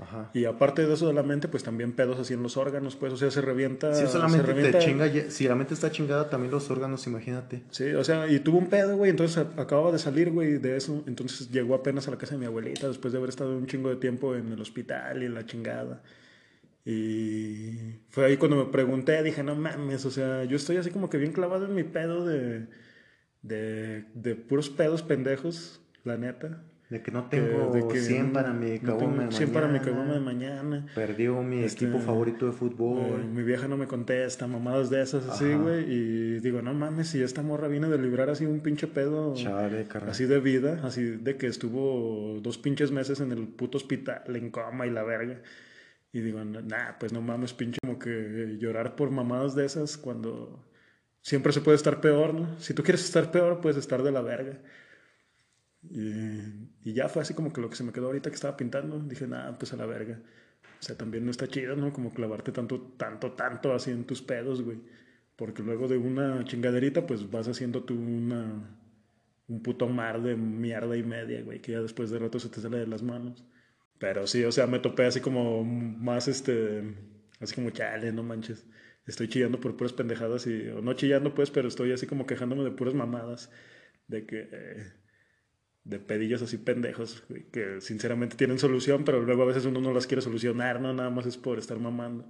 Ajá. 0.00 0.30
Y 0.32 0.46
aparte 0.46 0.86
de 0.86 0.94
eso 0.94 1.06
de 1.06 1.12
la 1.12 1.22
mente, 1.22 1.46
pues 1.48 1.62
también 1.62 1.92
pedos 1.92 2.18
así 2.18 2.32
en 2.34 2.42
los 2.42 2.56
órganos, 2.56 2.96
pues, 2.96 3.12
o 3.12 3.16
sea, 3.18 3.30
se 3.30 3.40
revienta. 3.40 3.92
Si 3.94 4.02
se 4.06 4.08
solamente 4.08 4.46
revienta- 4.46 4.78
te 4.78 4.84
chinga, 4.84 5.06
ya- 5.06 5.30
si 5.30 5.46
la 5.46 5.54
mente 5.54 5.74
está 5.74 5.90
chingada, 5.92 6.30
también 6.30 6.50
los 6.50 6.70
órganos, 6.70 7.06
imagínate. 7.06 7.62
Sí, 7.70 7.90
o 7.92 8.02
sea, 8.02 8.26
y 8.26 8.40
tuvo 8.40 8.58
un 8.58 8.68
pedo, 8.68 8.96
güey, 8.96 9.10
entonces 9.10 9.36
acababa 9.56 9.92
de 9.92 9.98
salir, 9.98 10.30
güey, 10.30 10.58
de 10.58 10.76
eso. 10.76 11.04
Entonces 11.06 11.50
llegó 11.50 11.74
apenas 11.74 12.08
a 12.08 12.12
la 12.12 12.18
casa 12.18 12.32
de 12.34 12.38
mi 12.38 12.46
abuelita 12.46 12.88
después 12.88 13.12
de 13.12 13.18
haber 13.18 13.28
estado 13.30 13.56
un 13.56 13.66
chingo 13.66 13.90
de 13.90 13.96
tiempo 13.96 14.34
en 14.34 14.50
el 14.52 14.60
hospital 14.60 15.22
y 15.22 15.28
la 15.28 15.44
chingada. 15.44 16.02
Y 16.84 18.00
fue 18.08 18.24
ahí 18.24 18.36
cuando 18.36 18.56
me 18.56 18.72
pregunté, 18.72 19.22
dije, 19.22 19.42
no 19.42 19.54
mames, 19.54 20.04
o 20.06 20.10
sea, 20.10 20.44
yo 20.44 20.56
estoy 20.56 20.78
así 20.78 20.90
como 20.90 21.10
que 21.10 21.18
bien 21.18 21.32
clavado 21.32 21.66
en 21.66 21.74
mi 21.74 21.84
pedo 21.84 22.24
de, 22.24 22.66
de, 23.42 24.04
de 24.14 24.34
puros 24.34 24.70
pedos 24.70 25.02
pendejos, 25.02 25.80
la 26.04 26.16
neta. 26.16 26.62
De 26.90 27.00
que 27.02 27.12
no 27.12 27.24
tengo 27.28 27.72
de 27.72 27.86
que 27.86 28.00
100 28.00 28.32
para 28.32 28.52
mi 28.52 28.78
no 28.80 28.98
caguama 28.98 29.26
de 29.26 29.32
100 29.32 29.50
para 29.52 29.66
mi 29.68 29.74
mañana. 29.74 29.84
caguama 29.92 30.12
de 30.14 30.20
mañana. 30.20 30.86
Perdió 30.94 31.40
mi 31.42 31.62
Este, 31.62 31.84
equipo 31.84 32.00
favorito 32.00 32.46
de 32.46 32.50
Eh, 32.52 32.54
fútbol. 32.54 33.24
mi 33.32 33.42
vieja 33.44 33.68
no 33.68 33.76
me 33.76 33.86
contesta, 33.86 34.48
mamadas 34.48 34.90
de 34.90 35.00
esas 35.00 35.24
así, 35.28 35.54
güey. 35.54 35.84
Y 35.88 36.40
digo, 36.40 36.62
no 36.62 36.74
mames, 36.74 37.06
si 37.08 37.22
esta 37.22 37.42
morra 37.42 37.68
viene 37.68 37.88
de 37.88 37.96
librar 37.96 38.28
así 38.28 38.44
un 38.44 38.58
pinche 38.60 38.88
pedo 38.88 39.34
Chale, 39.34 39.86
así 40.08 40.24
de 40.26 40.40
vida, 40.40 40.80
así 40.82 41.02
de 41.04 41.36
que 41.36 41.46
estuvo 41.46 42.40
dos 42.40 42.58
pinches 42.58 42.90
meses 42.90 43.20
en 43.20 43.30
el 43.30 43.46
puto 43.46 43.78
hospital, 43.78 44.22
en 44.34 44.50
coma 44.50 44.86
y 44.86 44.90
la 44.90 45.04
verga. 45.04 45.40
Y 46.12 46.20
digo, 46.22 46.42
nah, 46.44 46.98
pues 46.98 47.12
no 47.12 47.22
mames, 47.22 47.52
pinche 47.54 47.78
como 47.82 48.00
que 48.00 48.56
llorar 48.58 48.96
por 48.96 49.12
mamadas 49.12 49.54
de 49.54 49.64
esas 49.64 49.96
cuando 49.96 50.66
siempre 51.22 51.52
se 51.52 51.60
puede 51.60 51.76
estar 51.76 52.00
peor, 52.00 52.34
¿no? 52.34 52.58
Si 52.58 52.74
tú 52.74 52.82
quieres 52.82 53.04
estar 53.04 53.30
peor, 53.30 53.60
puedes 53.60 53.76
estar 53.78 54.02
de 54.02 54.10
la 54.10 54.22
verga. 54.22 54.58
Y, 55.82 56.40
y 56.84 56.92
ya 56.92 57.08
fue 57.08 57.22
así 57.22 57.34
como 57.34 57.52
que 57.52 57.60
lo 57.60 57.70
que 57.70 57.76
se 57.76 57.84
me 57.84 57.92
quedó 57.92 58.06
ahorita 58.06 58.30
que 58.30 58.34
estaba 58.34 58.56
pintando. 58.56 58.98
Dije, 59.00 59.26
nah, 59.26 59.52
pues 59.58 59.72
a 59.72 59.76
la 59.76 59.86
verga. 59.86 60.20
O 60.80 60.82
sea, 60.82 60.96
también 60.96 61.24
no 61.24 61.30
está 61.30 61.46
chido, 61.46 61.76
¿no? 61.76 61.92
Como 61.92 62.12
clavarte 62.12 62.52
tanto, 62.52 62.80
tanto, 62.96 63.32
tanto 63.32 63.72
así 63.74 63.90
en 63.90 64.04
tus 64.04 64.22
pedos, 64.22 64.62
güey. 64.62 64.78
Porque 65.36 65.62
luego 65.62 65.88
de 65.88 65.98
una 65.98 66.44
chingaderita, 66.44 67.06
pues 67.06 67.30
vas 67.30 67.48
haciendo 67.48 67.84
tú 67.84 67.94
una, 67.94 68.76
un 69.48 69.62
puto 69.62 69.88
mar 69.88 70.22
de 70.22 70.36
mierda 70.36 70.96
y 70.96 71.02
media, 71.02 71.42
güey, 71.42 71.60
que 71.60 71.72
ya 71.72 71.80
después 71.80 72.10
de 72.10 72.18
rato 72.18 72.38
se 72.38 72.48
te 72.48 72.60
sale 72.60 72.78
de 72.78 72.86
las 72.86 73.02
manos. 73.02 73.44
Pero 73.98 74.26
sí, 74.26 74.44
o 74.44 74.52
sea, 74.52 74.66
me 74.66 74.78
topé 74.78 75.06
así 75.06 75.20
como 75.20 75.64
más, 75.64 76.28
este, 76.28 76.82
así 77.40 77.54
como, 77.54 77.70
chale, 77.70 78.12
no 78.12 78.22
manches. 78.22 78.66
Estoy 79.06 79.28
chillando 79.28 79.60
por 79.60 79.76
puras 79.76 79.92
pendejadas 79.92 80.46
y, 80.46 80.68
o 80.68 80.82
no 80.82 80.94
chillando 80.94 81.34
pues, 81.34 81.50
pero 81.50 81.68
estoy 81.68 81.92
así 81.92 82.06
como 82.06 82.26
quejándome 82.26 82.64
de 82.64 82.70
puras 82.70 82.94
mamadas. 82.94 83.50
De 84.08 84.26
que, 84.26 84.48
eh, 84.52 84.92
de 85.84 85.98
pedillos 85.98 86.42
así 86.42 86.58
pendejos, 86.58 87.24
que 87.52 87.80
sinceramente 87.80 88.36
tienen 88.36 88.58
solución, 88.58 89.04
pero 89.04 89.20
luego 89.22 89.42
a 89.42 89.46
veces 89.46 89.64
uno 89.64 89.80
no 89.80 89.92
las 89.92 90.06
quiere 90.06 90.22
solucionar, 90.22 90.80
¿no? 90.80 90.92
Nada 90.92 91.10
más 91.10 91.26
es 91.26 91.36
por 91.36 91.58
estar 91.58 91.78
mamando. 91.78 92.26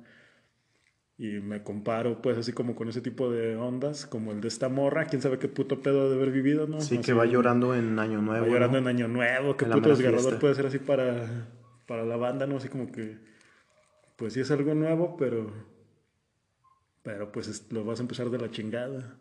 Y 1.19 1.41
me 1.41 1.63
comparo, 1.63 2.23
pues, 2.23 2.39
así 2.39 2.53
como 2.53 2.75
con 2.75 2.89
ese 2.89 3.03
tipo 3.03 3.31
de 3.31 3.55
ondas, 3.57 4.07
como 4.07 4.33
el 4.33 4.41
de 4.41 4.49
esta 4.49 4.71
morra, 4.71 5.05
quién 5.05 5.21
sabe 5.21 5.39
qué 5.39 5.49
puto 5.49 5.83
pedo 5.83 6.09
de 6.09 6.17
haber 6.17 6.31
vivido, 6.31 6.67
¿no? 6.67 6.81
Sí, 6.81 6.97
Así, 6.97 7.05
que 7.05 7.13
va 7.13 7.27
llorando 7.27 7.75
en 7.75 7.99
Año 7.99 8.19
va 8.21 8.23
Nuevo. 8.25 8.47
llorando 8.47 8.81
¿no? 8.81 8.89
en 8.89 8.97
Año 8.97 9.09
Nuevo, 9.09 9.55
qué 9.57 9.67
En 9.67 9.73
puto 9.73 9.91
desgarrador 9.91 10.23
fiesta. 10.23 10.39
puede 10.41 10.55
ser 10.55 10.67
así 10.67 10.79
para, 10.79 11.47
para 11.87 12.05
la 12.07 12.17
banda, 12.17 12.47
¿no? 12.47 12.57
Así 12.57 12.69
como 12.69 12.91
que, 12.91 13.19
pues 14.17 14.33
sí 14.33 14.41
es 14.41 14.51
algo 14.51 14.75
nuevo, 14.75 15.17
pero, 15.19 15.53
pero 17.03 17.33
pues 17.33 17.49
es- 17.49 17.71
lo 17.73 17.85
vas 17.85 17.99
a 17.99 18.03
empezar 18.03 18.31
de 18.31 18.39
la 18.39 18.51
chingada. 18.51 19.19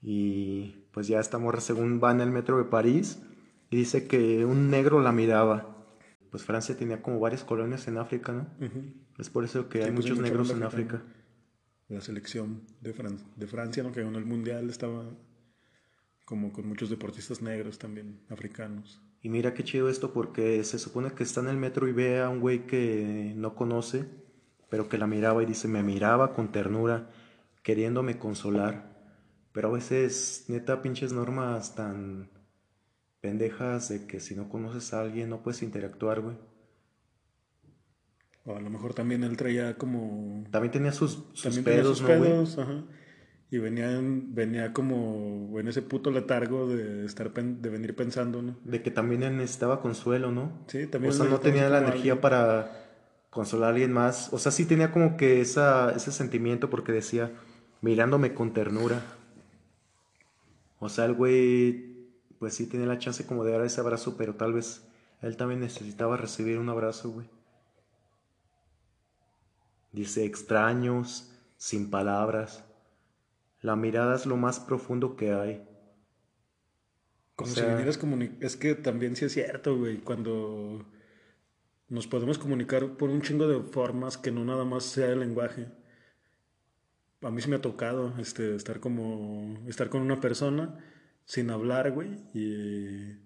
Y 0.00 0.86
pues 0.92 1.06
ya 1.08 1.20
esta 1.20 1.38
morra 1.38 1.60
según 1.60 2.00
va 2.02 2.10
en 2.12 2.20
el 2.20 2.30
metro 2.30 2.58
de 2.58 2.64
París 2.64 3.20
y 3.72 3.76
dice 3.76 4.06
que 4.06 4.44
un 4.44 4.70
negro 4.70 5.00
la 5.00 5.10
miraba. 5.12 5.68
Pues 6.30 6.44
Francia 6.44 6.76
tenía 6.76 7.02
como 7.02 7.18
varias 7.18 7.42
colonias 7.42 7.88
en 7.88 7.98
África, 7.98 8.32
¿no? 8.32 8.46
Es 9.18 9.28
por 9.28 9.44
eso 9.44 9.68
que 9.68 9.78
Sí, 9.78 9.84
hay 9.84 9.90
pues, 9.92 10.04
muchos 10.06 10.20
negros 10.20 10.50
en. 10.50 10.62
África. 10.62 11.02
La 11.88 12.00
selección 12.00 12.62
de, 12.80 12.94
Fran- 12.94 13.18
de 13.36 13.46
Francia, 13.46 13.82
¿no? 13.82 13.92
Que 13.92 14.02
ganó 14.02 14.18
el 14.18 14.24
mundial, 14.24 14.70
estaba 14.70 15.04
como 16.24 16.52
con 16.52 16.66
muchos 16.66 16.88
deportistas 16.88 17.42
negros 17.42 17.78
también, 17.78 18.20
africanos. 18.30 19.00
Y 19.22 19.28
mira 19.28 19.54
qué 19.54 19.62
chido 19.64 19.88
esto 19.88 20.12
porque 20.12 20.64
se 20.64 20.78
supone 20.78 21.12
que 21.12 21.22
está 21.22 21.40
en 21.40 21.48
el 21.48 21.56
metro 21.56 21.88
y 21.88 21.92
ve 21.92 22.20
a 22.20 22.28
un 22.28 22.40
güey 22.40 22.66
que 22.66 23.32
no 23.36 23.54
conoce, 23.54 24.06
pero 24.70 24.88
que 24.88 24.98
la 24.98 25.06
miraba 25.06 25.42
y 25.42 25.46
dice, 25.46 25.68
me 25.68 25.82
miraba 25.82 26.34
con 26.34 26.50
ternura, 26.50 27.08
queriéndome 27.62 28.18
consolar. 28.18 28.90
Pero 29.52 29.68
a 29.68 29.72
veces, 29.72 30.46
neta, 30.48 30.80
pinches 30.82 31.12
normas 31.12 31.74
tan 31.74 32.30
pendejas 33.22 33.88
de 33.88 34.06
que 34.06 34.20
si 34.20 34.34
no 34.34 34.50
conoces 34.50 34.92
a 34.92 35.00
alguien 35.00 35.30
no 35.30 35.42
puedes 35.42 35.62
interactuar, 35.62 36.20
güey. 36.20 36.36
O 38.44 38.56
a 38.56 38.60
lo 38.60 38.68
mejor 38.68 38.92
también 38.92 39.22
él 39.24 39.36
traía 39.36 39.78
como 39.78 40.44
También 40.50 40.72
tenía 40.72 40.92
sus, 40.92 41.12
sus 41.32 41.42
También 41.44 41.64
tenía 41.64 41.80
pedos, 41.82 41.98
sus 41.98 42.08
¿no, 42.08 42.18
güey? 42.18 42.32
ajá. 42.58 42.84
Y 43.50 43.58
venía, 43.58 43.92
en- 43.92 44.34
venía 44.34 44.72
como 44.72 45.58
en 45.60 45.68
ese 45.68 45.82
puto 45.82 46.10
letargo 46.10 46.66
de 46.68 47.04
estar 47.04 47.32
pen- 47.32 47.62
de 47.62 47.68
venir 47.68 47.94
pensando, 47.94 48.42
¿no? 48.42 48.56
De 48.64 48.82
que 48.82 48.90
también 48.90 49.22
él 49.22 49.36
necesitaba 49.36 49.80
consuelo, 49.80 50.32
¿no? 50.32 50.64
Sí, 50.66 50.86
también 50.86 51.12
O 51.12 51.16
sea, 51.16 51.26
no 51.26 51.38
tenía 51.38 51.68
la 51.68 51.78
energía 51.78 52.12
alguien. 52.14 52.20
para 52.20 52.72
consolar 53.30 53.68
a 53.68 53.72
alguien 53.72 53.92
más. 53.92 54.32
O 54.32 54.38
sea, 54.38 54.50
sí 54.50 54.64
tenía 54.64 54.90
como 54.90 55.16
que 55.16 55.40
esa, 55.40 55.92
ese 55.94 56.10
sentimiento 56.12 56.68
porque 56.70 56.92
decía, 56.92 57.30
mirándome 57.82 58.34
con 58.34 58.52
ternura. 58.52 59.02
O 60.80 60.88
sea, 60.88 61.04
el 61.04 61.12
güey, 61.12 61.91
pues 62.42 62.54
sí 62.54 62.66
tenía 62.66 62.88
la 62.88 62.98
chance 62.98 63.24
como 63.24 63.44
de 63.44 63.52
dar 63.52 63.64
ese 63.64 63.80
abrazo, 63.80 64.16
pero 64.16 64.34
tal 64.34 64.52
vez 64.52 64.82
él 65.20 65.36
también 65.36 65.60
necesitaba 65.60 66.16
recibir 66.16 66.58
un 66.58 66.68
abrazo, 66.70 67.10
güey. 67.10 67.30
Dice, 69.92 70.24
extraños, 70.24 71.30
sin 71.56 71.88
palabras. 71.88 72.64
La 73.60 73.76
mirada 73.76 74.16
es 74.16 74.26
lo 74.26 74.36
más 74.36 74.58
profundo 74.58 75.14
que 75.14 75.32
hay. 75.32 75.64
Como 77.36 77.52
o 77.52 77.54
si 77.54 77.60
vinieras 77.60 78.00
Es 78.40 78.56
que 78.56 78.74
también 78.74 79.14
sí 79.14 79.26
es 79.26 79.34
cierto, 79.34 79.78
güey, 79.78 79.98
cuando 79.98 80.84
nos 81.88 82.08
podemos 82.08 82.38
comunicar 82.38 82.96
por 82.96 83.08
un 83.08 83.22
chingo 83.22 83.46
de 83.46 83.60
formas 83.60 84.18
que 84.18 84.32
no 84.32 84.44
nada 84.44 84.64
más 84.64 84.82
sea 84.82 85.10
el 85.10 85.20
lenguaje. 85.20 85.68
A 87.20 87.30
mí 87.30 87.40
sí 87.40 87.48
me 87.48 87.54
ha 87.54 87.62
tocado 87.62 88.14
este, 88.18 88.56
estar 88.56 88.80
como 88.80 89.60
estar 89.68 89.88
con 89.90 90.02
una 90.02 90.20
persona 90.20 90.76
sin 91.32 91.48
hablar, 91.48 91.92
güey, 91.92 92.10
y 92.34 93.16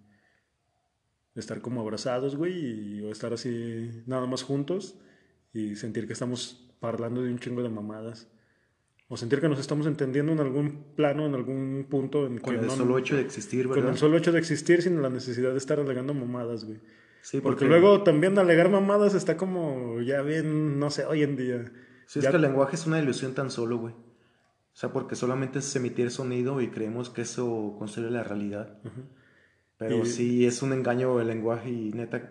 estar 1.34 1.60
como 1.60 1.80
abrazados, 1.80 2.36
güey, 2.36 2.54
y, 2.98 3.02
o 3.02 3.10
estar 3.10 3.32
así 3.32 4.02
nada 4.06 4.26
más 4.26 4.44
juntos 4.44 4.94
y 5.52 5.74
sentir 5.74 6.06
que 6.06 6.12
estamos 6.12 6.70
hablando 6.80 7.20
de 7.22 7.30
un 7.32 7.38
chingo 7.40 7.64
de 7.64 7.68
mamadas. 7.68 8.28
O 9.08 9.16
sentir 9.16 9.40
que 9.40 9.48
nos 9.48 9.58
estamos 9.58 9.86
entendiendo 9.88 10.30
en 10.32 10.38
algún 10.38 10.84
plano, 10.94 11.26
en 11.26 11.34
algún 11.34 11.86
punto. 11.90 12.26
En 12.26 12.38
Con 12.38 12.54
que 12.54 12.60
el 12.60 12.66
no- 12.66 12.76
solo 12.76 12.96
hecho 12.98 13.16
de 13.16 13.22
existir, 13.22 13.66
con 13.66 13.74
¿verdad? 13.74 13.90
el 13.92 13.98
solo 13.98 14.16
hecho 14.18 14.30
de 14.30 14.38
existir 14.38 14.82
sin 14.82 15.02
la 15.02 15.10
necesidad 15.10 15.50
de 15.50 15.58
estar 15.58 15.80
alegando 15.80 16.14
mamadas, 16.14 16.64
güey. 16.64 16.78
Sí, 17.22 17.40
Porque, 17.40 17.64
luego 17.64 18.04
también 18.04 18.38
alegar 18.38 18.70
mamadas 18.70 19.14
está 19.14 19.36
como 19.36 20.00
ya 20.00 20.22
bien, 20.22 20.78
no 20.78 20.90
sé, 20.90 21.04
hoy 21.06 21.24
en 21.24 21.36
día. 21.36 21.72
Sí, 22.06 22.20
Ya- 22.20 22.28
es 22.28 22.30
que 22.30 22.36
el 22.36 22.42
lenguaje 22.42 22.76
es 22.76 22.86
una 22.86 23.00
ilusión 23.00 23.34
tan 23.34 23.50
solo, 23.50 23.78
güey. 23.78 23.94
O 24.76 24.78
sea, 24.78 24.92
porque 24.92 25.16
solamente 25.16 25.60
es 25.60 25.74
emitir 25.74 26.10
sonido 26.10 26.60
y 26.60 26.68
creemos 26.68 27.08
que 27.08 27.22
eso 27.22 27.74
construye 27.78 28.10
la 28.10 28.22
realidad. 28.22 28.76
Pero 29.78 30.02
Y- 30.02 30.06
sí, 30.06 30.44
es 30.44 30.60
un 30.60 30.74
engaño 30.74 31.18
el 31.18 31.28
lenguaje 31.28 31.70
y 31.70 31.92
neta, 31.94 32.30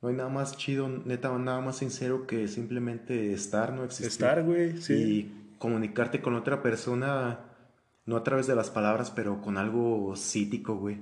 no 0.00 0.08
hay 0.08 0.14
nada 0.14 0.28
más 0.28 0.56
chido, 0.56 0.88
neta, 0.88 1.36
nada 1.36 1.60
más 1.60 1.78
sincero 1.78 2.28
que 2.28 2.46
simplemente 2.46 3.32
estar, 3.32 3.72
no 3.72 3.82
existir. 3.82 4.06
Estar, 4.06 4.44
güey, 4.44 4.80
sí. 4.80 4.94
Y 4.94 5.56
comunicarte 5.58 6.20
con 6.22 6.36
otra 6.36 6.62
persona, 6.62 7.40
no 8.06 8.16
a 8.16 8.22
través 8.22 8.46
de 8.46 8.54
las 8.54 8.70
palabras, 8.70 9.10
pero 9.10 9.40
con 9.42 9.58
algo 9.58 10.14
psíquico, 10.14 10.76
güey. 10.76 10.98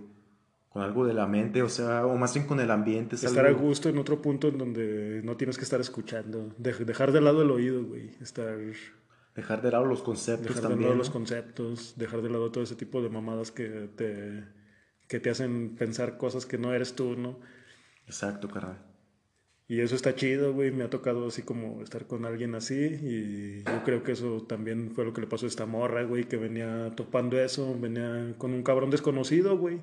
Con 0.71 0.81
algo 0.83 1.07
de 1.07 1.13
la 1.13 1.27
mente, 1.27 1.61
o 1.63 1.69
sea, 1.69 2.07
o 2.07 2.17
más 2.17 2.33
bien 2.33 2.47
con 2.47 2.61
el 2.61 2.71
ambiente. 2.71 3.17
es 3.17 3.25
Estar 3.25 3.45
a 3.47 3.53
gusto 3.53 3.91
en 3.91 3.99
otro 3.99 4.23
punto 4.23 4.49
en 4.49 4.57
donde 4.57 5.21
no 5.23 5.37
tienes 5.37 5.59
que 5.59 5.65
estar 5.65 5.83
escuchando. 5.83 6.49
Dej- 6.59 6.87
dejar 6.87 7.13
de 7.13 7.21
lado 7.21 7.43
el 7.43 7.51
oído, 7.51 7.85
güey. 7.85 8.13
Estar. 8.23 8.57
Dejar 9.39 9.63
de 9.63 9.71
lado 9.71 9.85
los 9.85 10.03
conceptos 10.03 10.57
Dejar 10.57 10.71
de 10.71 10.77
lado 10.81 10.95
¿no? 10.95 10.99
los 10.99 11.11
conceptos. 11.11 11.95
Dejar 11.97 12.23
de 12.23 12.29
lado 12.29 12.51
todo 12.51 12.65
ese 12.65 12.75
tipo 12.75 13.01
de 13.01 13.09
mamadas 13.09 13.53
que 13.53 13.89
te, 13.95 14.43
que 15.07 15.21
te 15.21 15.31
hacen 15.31 15.77
pensar 15.77 16.19
cosas 16.19 16.45
que 16.45 16.59
no 16.59 16.75
eres 16.75 16.97
tú, 16.97 17.15
¿no? 17.15 17.39
Exacto, 18.07 18.49
carnal. 18.49 18.85
Y 19.69 19.79
eso 19.79 19.95
está 19.95 20.17
chido, 20.17 20.53
güey. 20.55 20.73
Me 20.73 20.83
ha 20.83 20.91
tocado 20.91 21.29
así 21.29 21.43
como 21.43 21.83
estar 21.85 22.09
con 22.09 22.25
alguien 22.25 22.57
así. 22.57 22.75
Y 23.01 23.63
yo 23.63 23.85
creo 23.85 24.03
que 24.03 24.11
eso 24.11 24.43
también 24.43 24.91
fue 24.91 25.05
lo 25.05 25.13
que 25.13 25.21
le 25.21 25.29
pasó 25.29 25.47
a 25.47 25.49
esta 25.49 25.67
morra, 25.67 26.03
güey. 26.03 26.25
Que 26.25 26.37
venía 26.37 26.93
topando 26.97 27.39
eso. 27.41 27.79
Venía 27.79 28.35
con 28.39 28.53
un 28.53 28.65
cabrón 28.65 28.91
desconocido, 28.91 29.57
güey. 29.57 29.79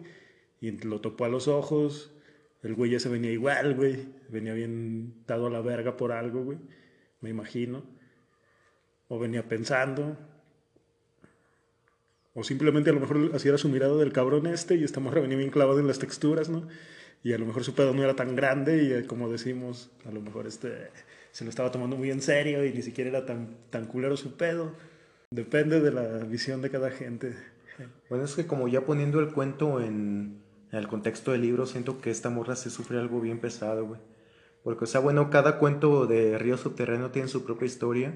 Y 0.60 0.72
lo 0.72 1.00
topó 1.00 1.24
a 1.24 1.30
los 1.30 1.48
ojos. 1.48 2.12
El 2.62 2.76
güey 2.76 2.94
ese 2.94 3.08
venía 3.08 3.32
igual, 3.32 3.76
güey. 3.76 4.06
Venía 4.28 4.54
bien 4.54 5.24
dado 5.26 5.48
a 5.48 5.50
la 5.50 5.62
verga 5.62 5.96
por 5.96 6.12
algo, 6.12 6.44
güey. 6.44 6.58
Me 7.22 7.30
imagino. 7.30 7.95
O 9.08 9.20
venía 9.20 9.48
pensando. 9.48 10.18
O 12.34 12.44
simplemente 12.44 12.90
a 12.90 12.94
lo 12.94 13.00
mejor 13.00 13.32
así 13.34 13.48
era 13.48 13.58
su 13.58 13.70
mirada 13.70 13.96
del 13.98 14.12
cabrón 14.12 14.48
este. 14.48 14.76
Y 14.76 14.84
esta 14.84 15.00
morra 15.00 15.22
venía 15.22 15.38
bien 15.38 15.52
clavada 15.52 15.80
en 15.80 15.88
las 15.88 16.00
texturas, 16.00 16.50
¿no? 16.50 16.68
y 17.26 17.34
a 17.34 17.40
lo 17.40 17.48
mejor 17.48 17.64
su 17.64 17.74
pedo 17.74 17.92
no 17.92 18.04
era 18.04 18.16
tan 18.16 18.36
grande 18.36 18.84
y 18.84 18.94
eh, 18.94 19.08
como 19.08 19.32
decimos, 19.32 19.90
a 20.06 20.12
lo 20.12 20.22
mejor 20.22 20.46
este 20.46 20.92
se 21.32 21.44
lo 21.44 21.50
estaba 21.50 21.72
tomando 21.72 21.98
muy 21.98 22.12
en 22.12 22.22
serio 22.22 22.64
y 22.64 22.72
ni 22.72 22.84
siquiera 22.84 23.10
era 23.10 23.26
tan, 23.26 23.58
tan 23.72 23.88
culero 23.88 24.16
su 24.16 24.38
pedo. 24.38 24.74
Depende 25.32 25.82
de 25.82 25.92
la 25.92 26.20
visión 26.20 26.62
de 26.62 26.70
cada 26.70 26.92
gente. 26.92 27.36
Bueno, 28.10 28.26
es 28.26 28.36
que 28.36 28.46
como 28.46 28.68
ya 28.68 28.86
poniendo 28.86 29.20
el 29.20 29.34
cuento 29.34 29.82
en, 29.82 30.44
el 30.72 30.88
contexto 30.88 31.32
del 31.32 31.42
libro, 31.42 31.66
siento 31.66 32.00
que 32.00 32.12
esta 32.12 32.30
morra 32.30 32.56
se 32.56 32.70
sufre 32.70 33.00
algo 33.00 33.20
bien 33.20 33.40
pesado, 33.40 33.88
güey. 33.88 34.00
Porque, 34.64 34.84
o 34.84 34.88
sea, 34.88 35.02
bueno, 35.02 35.32
cada 35.32 35.58
cuento 35.58 36.06
de 36.06 36.38
Río 36.38 36.58
Subterráneo 36.58 37.10
tiene 37.10 37.28
su 37.28 37.44
propia 37.44 37.66
historia, 37.66 38.14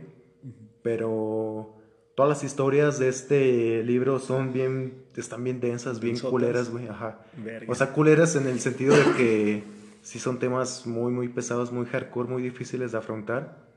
pero 0.81 1.75
todas 2.15 2.29
las 2.29 2.43
historias 2.43 2.99
de 2.99 3.09
este 3.09 3.83
libro 3.83 4.19
son 4.19 4.53
bien, 4.53 5.05
están 5.15 5.43
bien 5.43 5.59
densas, 5.59 5.99
bien 5.99 6.17
culeras, 6.19 6.69
güey, 6.69 6.87
ajá. 6.87 7.21
O 7.67 7.75
sea, 7.75 7.93
culeras 7.93 8.35
en 8.35 8.47
el 8.47 8.59
sentido 8.59 8.95
de 8.95 9.03
que 9.15 9.63
sí 10.01 10.19
son 10.19 10.39
temas 10.39 10.85
muy, 10.85 11.11
muy 11.11 11.29
pesados, 11.29 11.71
muy 11.71 11.85
hardcore, 11.85 12.29
muy 12.29 12.43
difíciles 12.43 12.91
de 12.91 12.97
afrontar. 12.97 13.69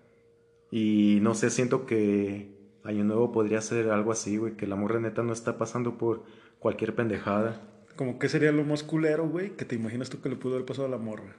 Y 0.71 1.19
no 1.23 1.35
sé, 1.35 1.51
siento 1.51 1.87
que 1.87 2.49
Año 2.85 3.05
Nuevo 3.05 3.31
podría 3.31 3.61
ser 3.61 3.91
algo 3.91 4.11
así, 4.11 4.39
güey, 4.39 4.57
que 4.57 4.67
la 4.67 4.77
morra 4.77 4.99
neta 4.99 5.23
no 5.23 5.33
está 5.33 5.59
pasando 5.59 5.99
por 5.99 6.25
cualquier 6.59 6.95
pendejada. 6.95 7.61
Como 7.97 8.19
que 8.19 8.29
sería 8.29 8.53
lo 8.53 8.65
más 8.65 8.83
culero, 8.83 9.29
güey, 9.29 9.51
que 9.51 9.65
te 9.65 9.77
imaginas 9.77 10.09
tú 10.09 10.21
que 10.21 10.29
le 10.29 10.37
pudo 10.37 10.55
haber 10.55 10.67
pasado 10.67 10.89
a 10.89 10.91
la 10.91 10.99
morra. 10.99 11.37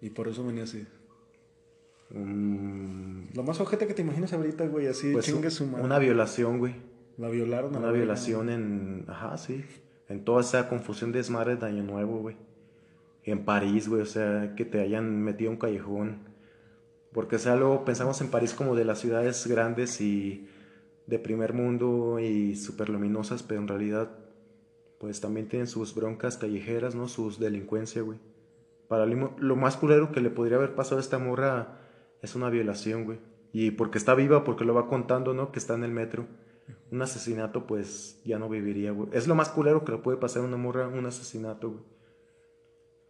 Y 0.00 0.10
por 0.10 0.28
eso 0.28 0.44
venía 0.44 0.64
así. 0.64 0.86
Mm. 2.10 3.34
Lo 3.34 3.42
más 3.42 3.60
ojete 3.60 3.86
que 3.86 3.94
te 3.94 4.02
imaginas 4.02 4.32
ahorita, 4.32 4.66
güey, 4.66 4.86
así 4.86 5.12
pues 5.12 5.26
chingue 5.26 5.50
su 5.50 5.66
madre. 5.66 5.84
Una 5.84 5.98
violación, 5.98 6.58
güey. 6.58 6.74
La 7.16 7.28
violaron. 7.28 7.74
Una 7.74 7.92
violación 7.92 8.50
en... 8.50 9.04
Ajá, 9.08 9.36
sí. 9.36 9.64
En 10.08 10.24
toda 10.24 10.40
esa 10.40 10.68
confusión 10.68 11.12
de 11.12 11.18
desmadre 11.18 11.56
de 11.56 11.66
Año 11.66 11.82
Nuevo, 11.82 12.18
güey. 12.18 12.36
En 13.22 13.44
París, 13.44 13.88
güey, 13.88 14.02
o 14.02 14.06
sea, 14.06 14.54
que 14.54 14.64
te 14.64 14.80
hayan 14.80 15.22
metido 15.22 15.50
un 15.50 15.56
callejón 15.56 16.34
porque, 17.14 17.36
o 17.36 17.38
sea, 17.38 17.54
luego 17.54 17.84
pensamos 17.84 18.20
en 18.20 18.28
París 18.28 18.54
como 18.54 18.74
de 18.74 18.84
las 18.84 18.98
ciudades 18.98 19.46
grandes 19.46 20.00
y 20.00 20.48
de 21.06 21.20
primer 21.20 21.52
mundo 21.52 22.18
y 22.18 22.56
súper 22.56 22.88
luminosas, 22.88 23.44
pero 23.44 23.60
en 23.60 23.68
realidad, 23.68 24.10
pues 24.98 25.20
también 25.20 25.48
tienen 25.48 25.68
sus 25.68 25.94
broncas 25.94 26.36
callejeras, 26.36 26.96
¿no? 26.96 27.06
Sus 27.06 27.38
delincuencia, 27.38 28.02
güey. 28.02 28.18
Para 28.88 29.06
lo 29.06 29.54
más 29.54 29.76
culero 29.76 30.10
que 30.10 30.20
le 30.20 30.28
podría 30.28 30.56
haber 30.56 30.74
pasado 30.74 30.96
a 30.96 31.02
esta 31.02 31.18
morra 31.20 31.83
es 32.24 32.34
una 32.34 32.50
violación, 32.50 33.04
güey. 33.04 33.18
Y 33.52 33.70
porque 33.72 33.98
está 33.98 34.14
viva, 34.14 34.44
porque 34.44 34.64
lo 34.64 34.74
va 34.74 34.88
contando, 34.88 35.34
¿no? 35.34 35.52
Que 35.52 35.58
está 35.58 35.74
en 35.74 35.84
el 35.84 35.92
metro. 35.92 36.26
Un 36.90 37.02
asesinato, 37.02 37.66
pues 37.66 38.20
ya 38.24 38.38
no 38.38 38.48
viviría, 38.48 38.90
güey. 38.90 39.08
Es 39.12 39.28
lo 39.28 39.34
más 39.34 39.50
culero 39.50 39.84
que 39.84 39.92
le 39.92 39.98
puede 39.98 40.18
pasar 40.18 40.42
a 40.42 40.46
una 40.46 40.56
morra, 40.56 40.88
un 40.88 41.06
asesinato, 41.06 41.70
güey. 41.70 41.84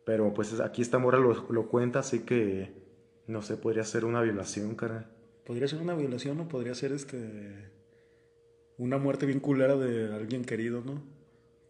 Pero 0.04 0.35
pues 0.35 0.61
aquí 0.61 0.83
esta 0.83 0.99
morra 0.99 1.18
lo, 1.18 1.50
lo 1.50 1.68
cuenta, 1.68 2.00
así 2.00 2.21
que 2.21 2.85
no 3.26 3.40
sé, 3.40 3.56
podría 3.56 3.85
ser 3.85 4.04
una 4.04 4.21
violación, 4.21 4.75
cara. 4.75 5.11
Podría 5.47 5.68
ser 5.68 5.80
una 5.80 5.94
violación 5.94 6.40
o 6.40 6.49
podría 6.49 6.75
ser 6.75 6.92
este. 6.92 7.71
Una 8.76 8.99
muerte 8.99 9.25
bien 9.25 9.40
culera 9.40 9.76
de 9.76 10.12
alguien 10.14 10.44
querido, 10.44 10.83
¿no? 10.85 11.02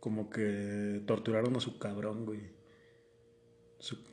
Como 0.00 0.30
que 0.30 1.02
torturaron 1.06 1.54
a 1.56 1.60
su 1.60 1.78
cabrón, 1.78 2.24
güey. 2.24 2.40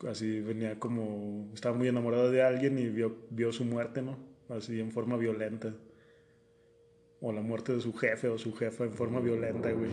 Así 0.10 0.42
venía 0.42 0.80
como. 0.80 1.50
Estaba 1.54 1.76
muy 1.76 1.88
enamorado 1.88 2.32
de 2.32 2.44
alguien 2.44 2.78
y 2.78 2.90
vio, 2.90 3.16
vio 3.30 3.52
su 3.52 3.66
muerte, 3.66 4.02
¿no? 4.02 4.18
Así 4.50 4.80
en 4.80 4.92
forma 4.92 5.18
violenta. 5.18 5.74
O 7.22 7.32
la 7.32 7.42
muerte 7.42 7.74
de 7.74 7.82
su 7.82 7.94
jefe 7.94 8.28
o 8.28 8.38
su 8.38 8.54
jefa 8.54 8.84
en 8.84 8.94
forma 8.94 9.20
violenta, 9.20 9.72
güey. 9.72 9.92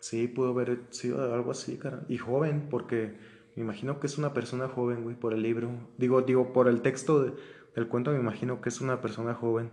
Sí, 0.00 0.28
pudo 0.28 0.50
haber 0.50 0.80
sido 0.90 1.34
algo 1.34 1.50
así, 1.50 1.76
cara. 1.76 2.04
Y 2.08 2.16
joven, 2.16 2.68
porque 2.70 3.12
me 3.54 3.62
imagino 3.62 4.00
que 4.00 4.06
es 4.06 4.16
una 4.16 4.32
persona 4.32 4.68
joven, 4.68 5.02
güey, 5.02 5.16
por 5.16 5.34
el 5.34 5.42
libro. 5.42 5.70
Digo, 5.98 6.22
digo, 6.22 6.52
por 6.52 6.68
el 6.68 6.80
texto 6.80 7.34
del 7.74 7.88
cuento 7.88 8.10
me 8.12 8.18
imagino 8.18 8.60
que 8.60 8.70
es 8.70 8.80
una 8.80 9.00
persona 9.02 9.34
joven. 9.34 9.70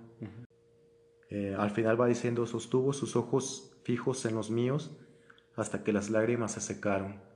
Eh, 1.29 1.55
al 1.57 1.71
final 1.71 1.99
va 1.99 2.07
diciendo, 2.07 2.45
sostuvo 2.45 2.93
sus 2.93 3.15
ojos 3.15 3.71
fijos 3.83 4.25
en 4.25 4.35
los 4.35 4.51
míos 4.51 4.91
hasta 5.55 5.83
que 5.83 5.93
las 5.93 6.09
lágrimas 6.09 6.53
se 6.53 6.61
secaron. 6.61 7.26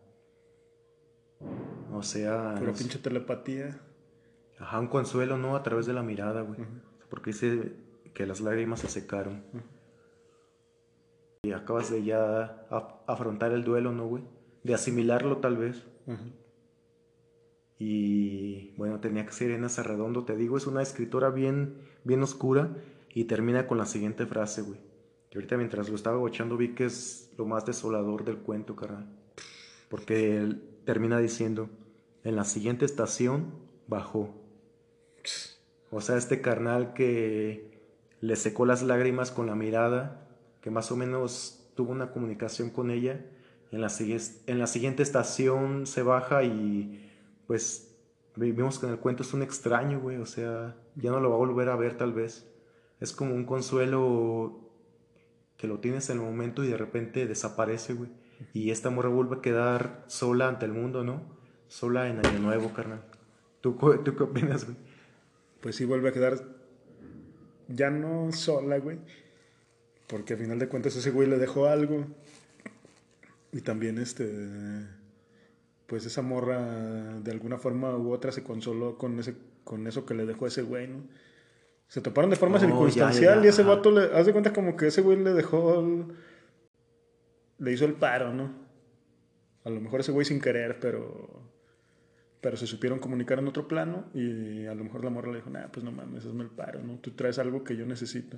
O 1.91 2.04
sea... 2.04 2.56
Pero 2.58 2.73
pinche 2.73 2.99
telepatía. 2.99 3.80
Ajá, 4.60 4.80
un 4.80 4.88
consuelo, 4.88 5.38
¿no? 5.38 5.56
A 5.56 5.63
través 5.63 5.86
de 5.86 5.93
la 5.93 6.04
mirada, 6.04 6.41
güey. 6.41 6.60
Porque 7.10 7.32
dice 7.32 7.73
que 8.13 8.25
las 8.25 8.41
lágrimas 8.41 8.80
se 8.80 8.88
secaron. 8.88 9.43
Y 11.43 11.51
acabas 11.54 11.89
de 11.89 12.04
ya 12.04 12.67
afrontar 13.08 13.51
el 13.51 13.63
duelo, 13.63 13.91
¿no, 13.91 14.08
güey? 14.08 14.23
De 14.63 14.73
asimilarlo 14.73 15.38
tal 15.38 15.58
vez. 15.58 15.84
Y 17.80 18.75
bueno, 18.77 18.99
tenía 18.99 19.25
que 19.25 19.32
ser 19.32 19.49
en 19.49 19.63
ese 19.63 19.82
redondo, 19.82 20.23
te 20.23 20.36
digo, 20.36 20.56
es 20.56 20.67
una 20.67 20.84
escritora 20.84 21.32
bien, 21.32 21.77
bien 22.04 22.21
oscura 22.21 22.69
y 23.12 23.23
termina 23.23 23.65
con 23.65 23.80
la 23.80 23.88
siguiente 23.88 24.27
frase, 24.27 24.62
güey. 24.62 24.80
Y 25.32 25.38
ahorita 25.38 25.58
mientras 25.58 25.89
lo 25.89 25.95
estaba 25.95 26.27
echando 26.27 26.58
vi 26.58 26.75
que 26.75 26.86
es 26.86 27.32
lo 27.38 27.45
más 27.45 27.65
desolador 27.65 28.23
del 28.23 28.38
cuento, 28.38 28.75
carnal. 28.75 29.08
Porque 29.89 30.38
él 30.38 30.70
termina 30.86 31.20
diciendo, 31.20 31.70
en 32.24 32.36
la 32.36 32.44
siguiente 32.44 32.86
estación 32.86 33.54
bajó. 33.88 34.34
O 35.91 36.02
sea, 36.02 36.17
este 36.17 36.41
carnal 36.41 36.94
que 36.94 37.80
le 38.22 38.36
secó 38.36 38.65
las 38.65 38.84
lágrimas 38.84 39.32
con 39.32 39.48
la 39.48 39.56
mirada, 39.56 40.28
que 40.62 40.70
más 40.72 40.91
o 40.91 40.96
menos 40.96 41.72
tuvo 41.76 41.91
una 41.91 42.12
comunicación 42.12 42.70
con 42.70 42.91
ella 42.91 43.26
en 43.72 43.80
la, 43.80 43.91
en 44.48 44.60
la 44.60 44.67
siguiente 44.67 45.02
estación 45.02 45.88
se 45.88 46.04
baja 46.04 46.44
y 46.44 47.10
pues 47.48 47.96
vimos 48.36 48.80
que 48.80 48.86
en 48.86 48.91
el 48.94 49.00
cuento 49.00 49.24
es 49.24 49.34
un 49.34 49.41
extraño, 49.41 50.00
güey. 50.00 50.17
O 50.17 50.26
sea, 50.26 50.76
ya 50.96 51.12
no 51.12 51.20
lo 51.20 51.30
va 51.30 51.36
a 51.36 51.39
volver 51.39 51.70
a 51.70 51.76
ver 51.78 51.98
tal 51.98 52.13
vez. 52.13 52.48
Es 53.00 53.13
como 53.13 53.34
un 53.34 53.46
consuelo 53.46 54.60
que 55.58 55.67
lo 55.67 55.80
tienes 55.80 56.10
en 56.10 56.17
el 56.17 56.24
momento 56.24 56.63
y 56.63 56.67
de 56.67 56.78
repente 56.78 57.26
desaparece, 57.26 57.94
güey. 57.94 58.10
Y 58.54 58.71
esta 58.71 58.89
morra 58.89 59.10
vuelve 59.10 59.38
a 59.38 59.41
quedar 59.41 60.04
sola 60.08 60.47
ante 60.47 60.65
el 60.65 60.71
mundo, 60.71 61.04
¿no? 61.04 61.21
Sola 61.67 62.10
en 62.10 62.25
Año 62.25 62.39
Nuevo, 62.39 62.73
carnal. 62.73 63.04
¿Tú, 63.62 63.77
¿Tú 64.04 64.15
qué 64.15 64.23
opinas, 64.23 64.65
güey? 64.65 64.77
Pues 65.62 65.75
sí, 65.75 65.86
vuelve 65.86 66.10
a 66.10 66.12
quedar 66.12 66.41
ya 67.67 67.89
no 67.89 68.32
sola, 68.32 68.77
güey. 68.80 68.97
Porque 70.08 70.34
al 70.34 70.39
final 70.39 70.60
de 70.60 70.67
cuentas 70.67 70.95
ese 70.95 71.12
güey 71.12 71.27
le 71.27 71.38
dejó 71.38 71.67
algo 71.67 72.06
y 73.54 73.62
también 73.62 73.97
este 73.97 74.88
pues 75.88 76.06
esa 76.06 76.21
morra 76.21 77.19
de 77.19 77.32
alguna 77.32 77.58
forma 77.58 77.95
u 77.97 78.12
otra 78.12 78.32
se 78.32 78.43
consoló 78.43 78.97
con 78.97 79.19
ese 79.19 79.36
con 79.63 79.88
eso 79.88 80.06
que 80.06 80.13
le 80.13 80.25
dejó 80.25 80.47
ese 80.47 80.62
güey, 80.62 80.88
¿no? 80.88 81.04
Se 81.88 81.99
toparon 81.99 82.30
de 82.30 82.38
forma 82.38 82.58
oh, 82.58 82.60
circunstancial 82.60 83.43
y 83.43 83.49
ese 83.49 83.63
vato 83.63 83.91
le 83.91 84.17
haz 84.17 84.25
de 84.25 84.32
cuenta 84.32 84.54
como 84.54 84.77
que 84.77 84.88
ese 84.88 85.01
güey 85.01 85.17
le 85.17 85.34
dejó 85.34 85.84
le 87.62 87.71
hizo 87.71 87.86
el 87.86 87.93
paro, 87.93 88.34
¿no? 88.34 88.52
A 89.63 89.69
lo 89.69 89.80
mejor 89.80 90.02
ese 90.02 90.12
güey 90.12 90.26
sin 90.26 90.41
querer, 90.41 90.80
pero 90.80 91.50
pero 92.41 92.58
se 92.58 92.65
supieron 92.65 92.97
comunicar 92.97 93.38
en 93.38 93.47
otro 93.47 93.67
plano 93.67 94.10
y 94.15 94.65
a 94.65 94.74
lo 94.74 94.84
mejor 94.84 95.04
la 95.04 95.12
morra 95.12 95.32
le 95.32 95.38
dijo, 95.38 95.50
"Nah, 95.52 95.67
pues 95.71 95.84
no 95.86 95.91
mames, 95.91 96.26
hazme 96.26 96.43
el 96.43 96.50
paro, 96.50 96.82
¿no? 96.82 96.97
Tú 96.97 97.12
traes 97.12 97.39
algo 97.39 97.63
que 97.63 97.78
yo 97.78 97.86
necesito." 97.86 98.38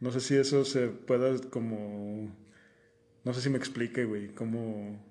No 0.00 0.10
sé 0.10 0.20
si 0.20 0.36
eso 0.36 0.64
se 0.64 0.88
pueda 0.88 1.36
como 1.50 2.30
no 3.24 3.32
sé 3.32 3.40
si 3.40 3.50
me 3.50 3.58
explique, 3.58 4.04
güey, 4.04 4.28
cómo... 4.28 5.02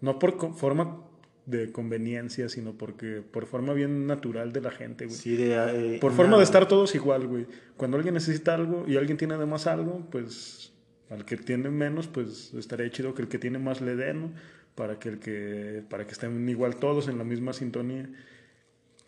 No 0.00 0.18
por 0.18 0.54
forma 0.56 1.04
de 1.46 1.72
conveniencia, 1.72 2.48
sino 2.48 2.76
porque 2.76 3.22
por 3.22 3.46
forma 3.46 3.72
bien 3.74 4.06
natural 4.06 4.52
de 4.52 4.60
la 4.60 4.70
gente, 4.70 5.06
güey. 5.06 5.16
Sí, 5.16 5.36
de, 5.36 5.96
eh, 5.96 5.98
por 6.00 6.12
forma 6.12 6.36
de 6.36 6.44
estar 6.44 6.66
todos 6.66 6.94
igual, 6.94 7.26
güey. 7.26 7.46
Cuando 7.76 7.96
alguien 7.96 8.14
necesita 8.14 8.54
algo 8.54 8.84
y 8.88 8.96
alguien 8.96 9.18
tiene 9.18 9.34
además 9.34 9.66
algo, 9.66 10.06
pues 10.10 10.72
al 11.10 11.24
que 11.24 11.36
tiene 11.36 11.70
menos, 11.70 12.06
pues 12.06 12.54
estaría 12.54 12.90
chido 12.90 13.14
que 13.14 13.22
el 13.22 13.28
que 13.28 13.38
tiene 13.38 13.58
más 13.58 13.80
le 13.80 13.96
dé, 13.96 14.14
¿no? 14.14 14.32
Para 14.74 14.98
que 14.98 15.08
el 15.08 15.18
que 15.18 15.82
para 15.90 16.06
que 16.06 16.12
estén 16.12 16.48
igual 16.48 16.76
todos 16.76 17.08
en 17.08 17.18
la 17.18 17.24
misma 17.24 17.52
sintonía. 17.52 18.08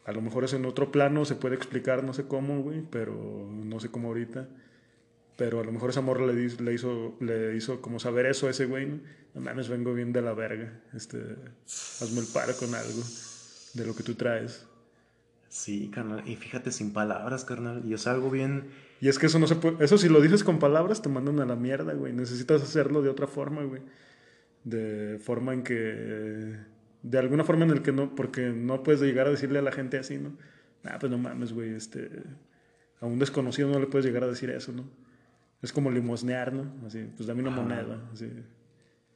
A 0.05 0.13
lo 0.13 0.21
mejor 0.21 0.45
es 0.45 0.53
en 0.53 0.67
otro 0.67 0.91
plano, 0.91 1.25
se 1.25 1.37
puede 1.37 1.55
explicar, 1.55 2.03
no 2.03 2.13
sé 2.13 2.25
cómo, 2.25 2.61
güey, 2.61 2.83
pero 2.91 3.49
no 3.51 3.79
sé 3.79 3.89
cómo 3.89 4.09
ahorita. 4.09 4.49
Pero 5.37 5.61
a 5.61 5.65
lo 5.65 5.73
mejor 5.73 5.91
esa 5.91 6.01
morra 6.01 6.27
le, 6.27 6.35
le, 6.35 6.75
hizo, 6.75 7.17
le 7.21 7.57
hizo 7.57 7.81
como 7.81 8.01
saber 8.01 8.27
eso 8.27 8.49
a 8.49 8.51
ese 8.51 8.67
güey. 8.67 8.87
No, 8.87 9.01
no 9.35 9.41
mames, 9.41 9.69
vengo 9.69 9.95
bien 9.95 10.13
de 10.13 10.23
la 10.23 10.35
verga. 10.35 10.81
Este, 10.93 11.19
hazme 11.67 12.21
el 12.21 12.27
paro 12.27 12.53
con 12.57 12.75
algo 12.75 13.03
de 13.75 13.87
lo 13.87 13.95
que 13.95 14.03
tú 14.03 14.15
traes. 14.15 14.67
Sí, 15.49 15.91
carnal. 15.93 16.27
Y 16.27 16.37
fíjate, 16.37 16.73
sin 16.73 16.93
palabras, 16.93 17.45
carnal. 17.45 17.83
Y 17.87 17.95
es 17.95 18.07
algo 18.07 18.31
bien. 18.31 18.71
Y 19.03 19.09
es 19.09 19.19
que 19.19 19.27
eso 19.27 19.41
no 19.41 19.49
se 19.49 19.57
puede. 19.57 19.85
Eso 19.85 19.99
si 19.99 20.09
lo 20.09 20.21
dices 20.21 20.45
con 20.45 20.61
palabras, 20.61 21.03
te 21.03 21.09
mandan 21.09 21.41
a 21.41 21.45
la 21.45 21.57
mierda, 21.57 21.93
güey. 21.93 22.13
Necesitas 22.13 22.63
hacerlo 22.63 23.03
de 23.03 23.09
otra 23.09 23.27
forma, 23.27 23.65
güey. 23.65 23.83
De 24.63 25.19
forma 25.19 25.53
en 25.53 25.65
que. 25.65 26.57
De 27.03 27.19
alguna 27.19 27.43
forma 27.43 27.65
en 27.65 27.73
el 27.73 27.83
que 27.83 27.91
no. 27.91 28.15
Porque 28.15 28.51
no 28.51 28.85
puedes 28.85 29.01
llegar 29.01 29.27
a 29.27 29.31
decirle 29.31 29.59
a 29.59 29.63
la 29.63 29.73
gente 29.73 29.99
así, 29.99 30.19
¿no? 30.19 30.31
Ah, 30.85 30.99
pues 31.01 31.11
no 31.11 31.19
mames, 31.19 31.53
güey. 31.53 31.75
Este. 31.75 32.23
A 33.01 33.07
un 33.07 33.19
desconocido 33.19 33.69
no 33.69 33.81
le 33.81 33.89
puedes 33.89 34.07
llegar 34.07 34.23
a 34.23 34.29
decir 34.29 34.51
eso, 34.51 34.71
¿no? 34.71 34.85
Es 35.63 35.73
como 35.73 35.91
limosnear, 35.91 36.53
¿no? 36.53 36.73
Así, 36.87 37.05
pues 37.17 37.27
dame 37.27 37.43
una 37.43 37.51
moneda. 37.51 38.09
Así. 38.13 38.31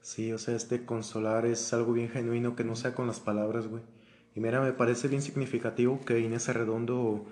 Sí, 0.01 0.33
o 0.33 0.39
sea, 0.39 0.57
este 0.57 0.85
consolar 0.85 1.47
es 1.47 1.73
algo 1.73 1.93
bien 1.93 2.09
genuino 2.09 2.57
que 2.57 2.65
no 2.65 2.75
sea 2.75 2.93
con 2.93 3.07
las 3.07 3.21
palabras, 3.21 3.69
güey. 3.69 3.85
Y 4.35 4.41
mira, 4.41 4.61
me 4.61 4.73
parece 4.73 5.07
bien 5.07 5.23
significativo 5.23 6.05
que 6.05 6.19
Inés 6.19 6.49
Arredondo 6.49 7.29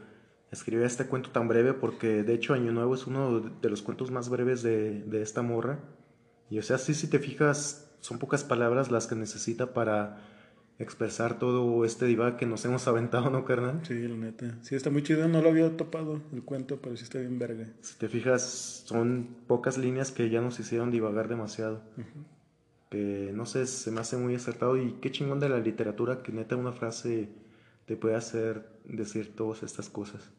escribiera 0.55 0.87
este 0.87 1.07
cuento 1.07 1.31
tan 1.31 1.49
breve 1.49 1.75
porque 1.75 2.23
de 2.23 2.35
hecho 2.35 2.55
Año 2.55 2.73
Nuevo 2.73 2.95
es 2.95 3.07
uno 3.07 3.41
de 3.41 3.71
los 3.71 3.83
cuentos 3.83 4.11
más 4.11 4.29
breves 4.29 4.63
de, 4.63 5.03
de 5.03 5.23
esta 5.23 5.43
morra. 5.43 5.79
Y 6.51 6.59
o 6.59 6.63
sea, 6.63 6.79
sí, 6.79 6.95
si 6.95 7.09
te 7.09 7.19
fijas, 7.19 7.91
son 8.01 8.19
pocas 8.19 8.45
palabras 8.45 8.91
las 8.91 9.07
que 9.07 9.15
necesita 9.15 9.73
para 9.75 10.19
expresar 10.79 11.39
todo 11.39 11.85
este 11.85 12.07
diva 12.07 12.37
que 12.37 12.47
nos 12.47 12.65
hemos 12.65 12.89
aventado, 12.89 13.31
¿no, 13.31 13.45
carnal? 13.45 13.81
Sí, 13.85 14.09
la 14.09 14.17
neta. 14.17 14.59
Sí, 14.63 14.75
está 14.75 14.91
muy 14.91 15.03
chido. 15.03 15.27
No 15.29 15.41
lo 15.41 15.49
había 15.49 15.77
topado 15.77 16.21
el 16.33 16.43
cuento, 16.43 16.79
pero 16.81 16.97
sí 16.97 17.05
está 17.05 17.19
bien 17.19 17.39
verga. 17.39 17.67
Si 17.81 17.97
te 17.97 18.09
fijas, 18.09 18.83
son 18.85 19.37
pocas 19.47 19.79
líneas 19.79 20.11
que 20.11 20.31
ya 20.31 20.41
nos 20.41 20.59
hicieron 20.59 20.91
divagar 20.91 21.29
demasiado. 21.29 21.83
Que 22.91 23.31
no 23.33 23.47
sé, 23.47 23.67
se 23.67 23.91
me 23.91 24.01
hace 24.01 24.17
muy 24.17 24.35
acertado. 24.35 24.77
Y 24.77 24.95
qué 25.01 25.11
chingón 25.11 25.41
de 25.41 25.49
la 25.49 25.59
literatura 25.59 26.23
que 26.23 26.33
neta 26.33 26.57
una 26.57 26.73
frase 26.73 27.29
te 27.87 27.97
puede 27.97 28.17
hacer 28.17 28.69
decir 28.85 29.35
todas 29.35 29.63
estas 29.63 29.89
cosas. 29.89 30.33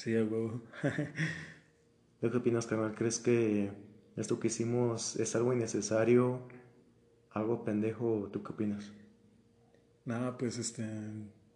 Sí, 0.00 0.16
a 0.16 0.24
huevo. 0.24 0.62
qué 2.22 2.26
opinas, 2.26 2.66
carnal? 2.66 2.94
¿Crees 2.94 3.18
que 3.18 3.70
esto 4.16 4.40
que 4.40 4.46
hicimos 4.46 5.16
es 5.16 5.36
algo 5.36 5.52
innecesario? 5.52 6.40
¿Algo 7.32 7.64
pendejo? 7.64 8.30
¿Tú 8.32 8.42
qué 8.42 8.50
opinas? 8.50 8.92
Nada, 10.06 10.38
pues 10.38 10.56
este, 10.56 10.84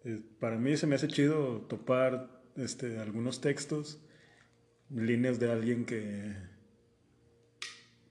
eh, 0.05 0.21
para 0.41 0.59
mí 0.59 0.77
se 0.77 0.87
me 0.87 0.95
hace 0.95 1.09
chido 1.09 1.63
topar 1.71 2.43
este, 2.57 2.99
algunos 2.99 3.41
textos, 3.41 3.99
líneas 4.91 5.41
de 5.41 5.51
alguien 5.51 5.87
que, 5.87 6.37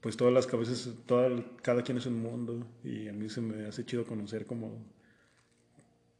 pues 0.02 0.18
todas 0.18 0.34
las 0.34 0.48
cabezas, 0.48 0.96
toda, 1.06 1.30
cada 1.62 1.84
quien 1.84 2.00
es 2.00 2.08
un 2.08 2.20
mundo 2.20 2.66
y 2.84 3.08
a 3.08 3.14
mí 3.14 3.30
se 3.30 3.40
me 3.40 3.68
hace 3.68 3.86
chido 3.86 4.04
conocer 4.04 4.48
cómo, 4.48 4.84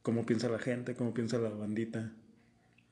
cómo 0.02 0.24
piensa 0.24 0.48
la 0.48 0.60
gente, 0.60 0.94
cómo 0.94 1.12
piensa 1.12 1.36
la 1.38 1.48
bandita, 1.48 2.12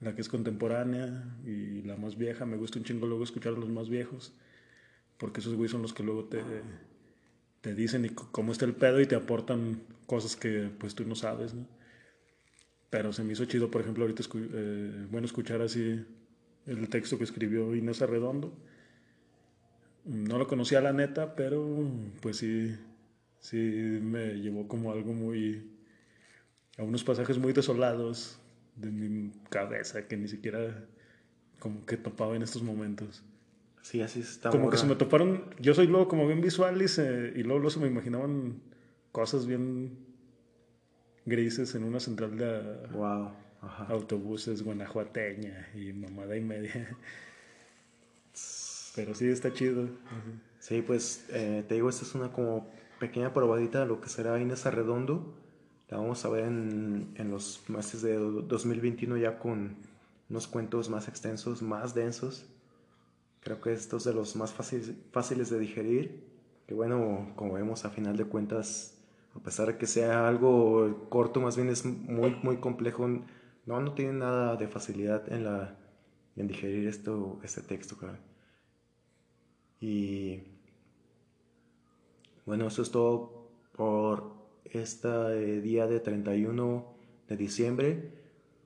la 0.02 0.14
que 0.14 0.20
es 0.20 0.28
contemporánea 0.28 1.24
y 1.46 1.82
la 1.82 1.96
más 1.96 2.18
vieja. 2.18 2.44
Me 2.44 2.56
gusta 2.56 2.78
un 2.78 2.84
chingo 2.84 3.06
luego 3.06 3.24
escuchar 3.24 3.54
a 3.54 3.58
los 3.58 3.70
más 3.70 3.88
viejos, 3.88 4.32
porque 5.16 5.40
esos 5.40 5.54
güeyes 5.54 5.72
son 5.72 5.82
los 5.82 5.94
que 5.94 6.02
luego 6.02 6.24
te 6.24 6.42
te 7.62 7.74
dicen 7.74 8.04
y 8.04 8.10
cómo 8.10 8.52
está 8.52 8.66
el 8.66 8.74
pedo 8.74 9.00
y 9.00 9.06
te 9.06 9.14
aportan 9.14 9.80
cosas 10.06 10.36
que 10.36 10.68
pues 10.78 10.94
tú 10.94 11.06
no 11.06 11.14
sabes, 11.14 11.54
¿no? 11.54 11.66
Pero 12.90 13.12
se 13.12 13.24
me 13.24 13.32
hizo 13.32 13.46
chido, 13.46 13.70
por 13.70 13.80
ejemplo, 13.80 14.04
ahorita 14.04 14.22
eh, 14.34 15.06
bueno 15.10 15.24
escuchar 15.24 15.62
así 15.62 16.04
el 16.66 16.88
texto 16.90 17.16
que 17.16 17.24
escribió 17.24 17.74
Inés 17.74 18.02
Arredondo. 18.02 18.52
No 20.04 20.38
lo 20.38 20.48
conocía 20.48 20.80
la 20.80 20.92
neta, 20.92 21.36
pero 21.36 21.88
pues 22.20 22.38
sí, 22.38 22.76
sí 23.38 23.56
me 23.56 24.34
llevó 24.34 24.66
como 24.66 24.92
algo 24.92 25.12
muy... 25.14 25.70
a 26.76 26.82
unos 26.82 27.04
pasajes 27.04 27.38
muy 27.38 27.52
desolados 27.52 28.41
de 28.76 28.90
mi 28.90 29.32
cabeza 29.50 30.06
que 30.06 30.16
ni 30.16 30.28
siquiera 30.28 30.86
como 31.58 31.84
que 31.86 31.96
topaba 31.96 32.34
en 32.36 32.42
estos 32.42 32.62
momentos. 32.62 33.22
Sí, 33.82 34.00
así 34.00 34.20
está. 34.20 34.50
Como 34.50 34.70
que 34.70 34.76
se 34.76 34.86
me 34.86 34.94
toparon. 34.94 35.44
Yo 35.60 35.74
soy 35.74 35.86
luego 35.86 36.08
como 36.08 36.26
bien 36.26 36.40
visual 36.40 36.80
y, 36.80 36.84
y 36.84 37.42
luego, 37.42 37.58
luego 37.58 37.70
se 37.70 37.80
me 37.80 37.88
imaginaban 37.88 38.60
cosas 39.10 39.46
bien 39.46 39.96
grises 41.24 41.74
en 41.74 41.84
una 41.84 42.00
central 42.00 42.36
de 42.36 42.62
autobuses 43.88 44.62
guanajuateña 44.62 45.68
y 45.74 45.92
mamada 45.92 46.36
y 46.36 46.40
media. 46.40 46.96
Pero 48.94 49.14
sí, 49.14 49.28
está 49.28 49.52
chido. 49.52 49.88
Sí, 50.58 50.82
pues 50.82 51.26
eh, 51.30 51.64
te 51.66 51.74
digo, 51.74 51.88
esta 51.88 52.04
es 52.04 52.14
una 52.14 52.32
como 52.32 52.68
pequeña 52.98 53.32
probadita 53.32 53.80
de 53.80 53.86
lo 53.86 54.00
que 54.00 54.08
será 54.08 54.38
Inés 54.40 54.66
Arredondo. 54.66 55.34
La 55.92 55.98
vamos 55.98 56.24
a 56.24 56.30
ver 56.30 56.44
en, 56.44 57.12
en 57.16 57.30
los 57.30 57.68
meses 57.68 58.00
de 58.00 58.14
2021 58.14 59.18
ya 59.18 59.38
con 59.38 59.76
unos 60.30 60.46
cuentos 60.46 60.88
más 60.88 61.06
extensos, 61.06 61.60
más 61.60 61.94
densos. 61.94 62.46
Creo 63.40 63.60
que 63.60 63.74
esto 63.74 63.98
es 63.98 64.04
de 64.04 64.14
los 64.14 64.34
más 64.34 64.54
fáciles, 64.54 64.92
fáciles 65.10 65.50
de 65.50 65.58
digerir. 65.58 66.24
Que 66.66 66.72
bueno, 66.72 67.34
como 67.36 67.52
vemos 67.52 67.84
a 67.84 67.90
final 67.90 68.16
de 68.16 68.24
cuentas, 68.24 68.96
a 69.36 69.40
pesar 69.40 69.66
de 69.66 69.76
que 69.76 69.86
sea 69.86 70.26
algo 70.26 71.10
corto, 71.10 71.42
más 71.42 71.56
bien 71.56 71.68
es 71.68 71.84
muy, 71.84 72.36
muy 72.42 72.56
complejo. 72.56 73.06
No, 73.66 73.80
no 73.80 73.92
tiene 73.92 74.14
nada 74.14 74.56
de 74.56 74.68
facilidad 74.68 75.30
en, 75.30 75.44
la, 75.44 75.76
en 76.36 76.48
digerir 76.48 76.88
esto, 76.88 77.38
este 77.42 77.60
texto. 77.60 77.98
Y 79.78 80.40
bueno, 82.46 82.68
eso 82.68 82.80
es 82.80 82.90
todo 82.90 83.50
por 83.76 84.41
este 84.64 85.60
día 85.60 85.86
de 85.86 86.00
31 86.00 86.94
de 87.28 87.36
diciembre. 87.36 88.10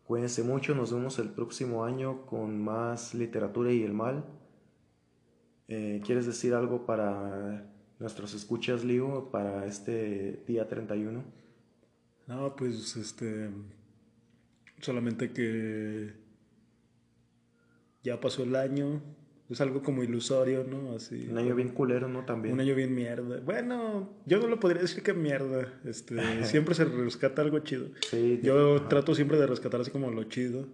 Cuídense 0.07 0.43
mucho, 0.43 0.75
nos 0.75 0.93
vemos 0.93 1.19
el 1.19 1.31
próximo 1.31 1.85
año 1.85 2.27
con 2.27 2.63
más 2.63 3.15
literatura 3.15 3.73
y 3.73 3.83
el 3.83 3.93
mal. 3.93 4.25
Eh, 5.69 6.01
¿Quieres 6.05 6.27
decir 6.27 6.55
algo 6.55 6.87
para 6.87 7.69
nuestros 7.99 8.35
escuchas, 8.35 8.85
Leo, 8.85 9.31
para 9.31 9.67
este 9.67 10.45
día 10.47 10.69
31? 10.69 11.25
No, 12.29 12.57
pues 12.57 12.97
este. 12.97 13.51
Solamente 14.81 15.33
que 15.33 16.13
ya 18.03 18.21
pasó 18.21 18.45
el 18.45 18.55
año. 18.55 19.01
Es 19.49 19.61
algo 19.61 19.83
como 19.83 20.03
ilusorio, 20.03 20.65
¿no? 20.65 20.97
Así. 20.97 21.29
Un 21.31 21.39
año 21.39 21.55
bien 21.55 21.69
culero, 21.69 22.09
¿no? 22.09 22.25
También. 22.25 22.55
Un 22.55 22.61
año 22.61 22.75
bien 22.75 22.95
mierda. 22.95 23.39
Bueno, 23.41 24.11
yo 24.27 24.39
no 24.39 24.49
lo 24.49 24.59
podría 24.59 24.83
decir 24.83 25.03
que 25.03 25.15
mierda. 25.15 25.73
Este, 25.85 26.45
siempre 26.45 26.75
se 26.75 26.85
rescata 26.85 27.43
algo 27.43 27.61
chido. 27.61 27.89
Sí, 28.11 28.41
yo 28.43 28.83
trato 28.83 29.15
siempre 29.15 29.39
de 29.39 29.47
rescatar 29.47 29.81
así 29.81 29.91
como 29.93 30.11
lo 30.11 30.25
chido. 30.25 30.67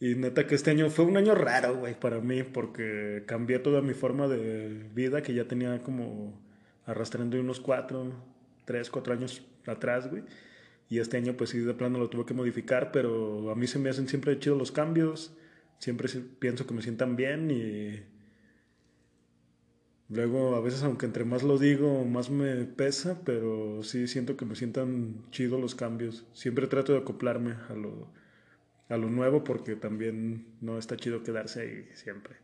Y 0.00 0.14
neta 0.16 0.46
que 0.46 0.54
este 0.56 0.70
año 0.70 0.90
fue 0.90 1.04
un 1.04 1.16
año 1.16 1.34
raro, 1.34 1.76
güey, 1.76 1.94
para 1.94 2.20
mí, 2.20 2.42
porque 2.42 3.22
cambié 3.26 3.60
toda 3.60 3.82
mi 3.82 3.94
forma 3.94 4.26
de 4.26 4.88
vida 4.92 5.22
que 5.22 5.32
ya 5.32 5.44
tenía 5.46 5.80
como 5.82 6.42
arrastrando 6.86 7.38
unos 7.38 7.60
cuatro, 7.60 8.12
tres, 8.64 8.90
cuatro 8.90 9.12
años 9.12 9.42
atrás, 9.66 10.10
güey. 10.10 10.24
Y 10.88 10.98
este 10.98 11.18
año, 11.18 11.36
pues 11.36 11.50
sí, 11.50 11.58
de 11.58 11.72
plano 11.74 11.98
lo 11.98 12.10
tuve 12.10 12.26
que 12.26 12.34
modificar, 12.34 12.90
pero 12.90 13.50
a 13.50 13.54
mí 13.54 13.66
se 13.66 13.78
me 13.78 13.90
hacen 13.90 14.08
siempre 14.08 14.38
chidos 14.38 14.58
los 14.58 14.72
cambios. 14.72 15.36
Siempre 15.82 16.08
pienso 16.38 16.64
que 16.64 16.74
me 16.74 16.80
sientan 16.80 17.16
bien 17.16 17.50
y. 17.50 18.04
Luego, 20.08 20.54
a 20.54 20.60
veces, 20.60 20.84
aunque 20.84 21.06
entre 21.06 21.24
más 21.24 21.42
lo 21.42 21.58
digo, 21.58 22.04
más 22.04 22.30
me 22.30 22.66
pesa, 22.66 23.22
pero 23.24 23.82
sí 23.82 24.06
siento 24.06 24.36
que 24.36 24.44
me 24.44 24.54
sientan 24.54 25.24
chidos 25.32 25.60
los 25.60 25.74
cambios. 25.74 26.24
Siempre 26.34 26.68
trato 26.68 26.92
de 26.92 26.98
acoplarme 27.00 27.54
a 27.68 27.74
lo 27.74 28.12
a 28.88 28.96
lo 28.96 29.10
nuevo 29.10 29.42
porque 29.42 29.74
también 29.74 30.46
no 30.60 30.78
está 30.78 30.96
chido 30.96 31.24
quedarse 31.24 31.62
ahí 31.62 31.88
siempre. 31.94 32.36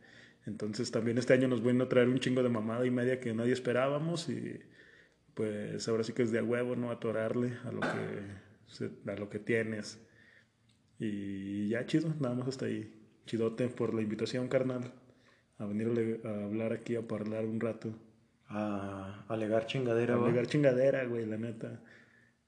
Entonces 0.45 0.91
también 0.91 1.17
este 1.17 1.33
año 1.33 1.47
nos 1.47 1.63
viene 1.63 1.83
a 1.83 1.87
traer 1.89 2.09
un 2.09 2.19
chingo 2.19 2.43
de 2.43 2.49
mamada 2.49 2.85
y 2.85 2.91
media 2.91 3.21
que 3.21 3.33
nadie 3.33 3.53
esperábamos 3.53 4.27
y 4.27 4.59
pues 5.33 5.87
ahora 5.87 6.03
sí 6.03 6.11
que 6.11 6.23
es 6.23 6.31
de 6.31 6.41
huevo, 6.41 6.75
¿no? 6.75 6.91
Atorarle 6.91 7.53
a 7.63 7.71
lo 7.71 7.79
que, 7.79 9.11
a 9.11 9.15
lo 9.15 9.29
que 9.29 9.39
tienes. 9.39 10.05
Y 10.99 11.69
ya 11.69 11.85
chido, 11.85 12.13
nada 12.19 12.35
más 12.35 12.49
hasta 12.49 12.65
ahí. 12.65 12.98
Chidote 13.29 13.67
por 13.67 13.93
la 13.93 14.01
invitación, 14.01 14.47
carnal, 14.47 14.91
a 15.59 15.65
venir 15.65 16.19
a 16.25 16.45
hablar 16.45 16.73
aquí, 16.73 16.95
a 16.95 16.99
hablar 16.99 17.45
un 17.45 17.59
rato. 17.59 17.93
A 18.47 19.23
alegar 19.27 19.67
chingadera, 19.67 20.15
A 20.15 20.17
alegar 20.17 20.47
chingadera, 20.47 21.05
güey, 21.05 21.27
la 21.27 21.37
neta. 21.37 21.79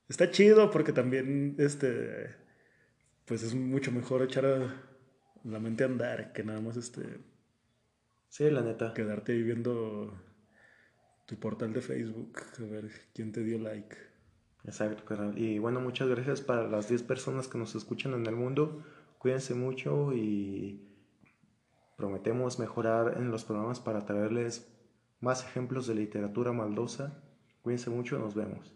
Está 0.09 0.31
chido 0.31 0.71
porque 0.71 0.91
también, 0.91 1.53
este 1.59 2.35
pues 3.25 3.43
es 3.43 3.53
mucho 3.53 3.91
mejor 3.91 4.23
echar 4.23 4.43
la 5.43 5.59
mente 5.59 5.83
a 5.83 5.87
andar 5.87 6.33
que 6.33 6.43
nada 6.43 6.61
más 6.61 6.77
este. 6.77 7.01
Sí, 8.29 8.49
la 8.49 8.61
neta. 8.61 8.95
Quedarte 8.95 9.33
ahí 9.33 9.43
viendo 9.43 10.19
tu 11.27 11.35
portal 11.39 11.73
de 11.73 11.81
Facebook, 11.81 12.39
a 12.57 12.63
ver 12.63 12.89
quién 13.13 13.31
te 13.31 13.43
dio 13.43 13.59
like. 13.59 13.95
Exacto, 14.63 15.05
carnal. 15.05 15.37
Y 15.37 15.59
bueno, 15.59 15.79
muchas 15.79 16.09
gracias 16.09 16.41
para 16.41 16.67
las 16.67 16.89
10 16.89 17.03
personas 17.03 17.47
que 17.47 17.59
nos 17.59 17.75
escuchan 17.75 18.15
en 18.15 18.25
el 18.25 18.35
mundo. 18.35 18.83
Cuídense 19.21 19.53
mucho 19.53 20.13
y 20.13 20.81
prometemos 21.95 22.57
mejorar 22.57 23.17
en 23.17 23.29
los 23.29 23.45
programas 23.45 23.79
para 23.79 24.03
traerles 24.03 24.67
más 25.19 25.43
ejemplos 25.43 25.85
de 25.85 25.93
literatura 25.93 26.51
maldosa. 26.53 27.23
Cuídense 27.61 27.91
mucho, 27.91 28.17
nos 28.17 28.33
vemos. 28.33 28.73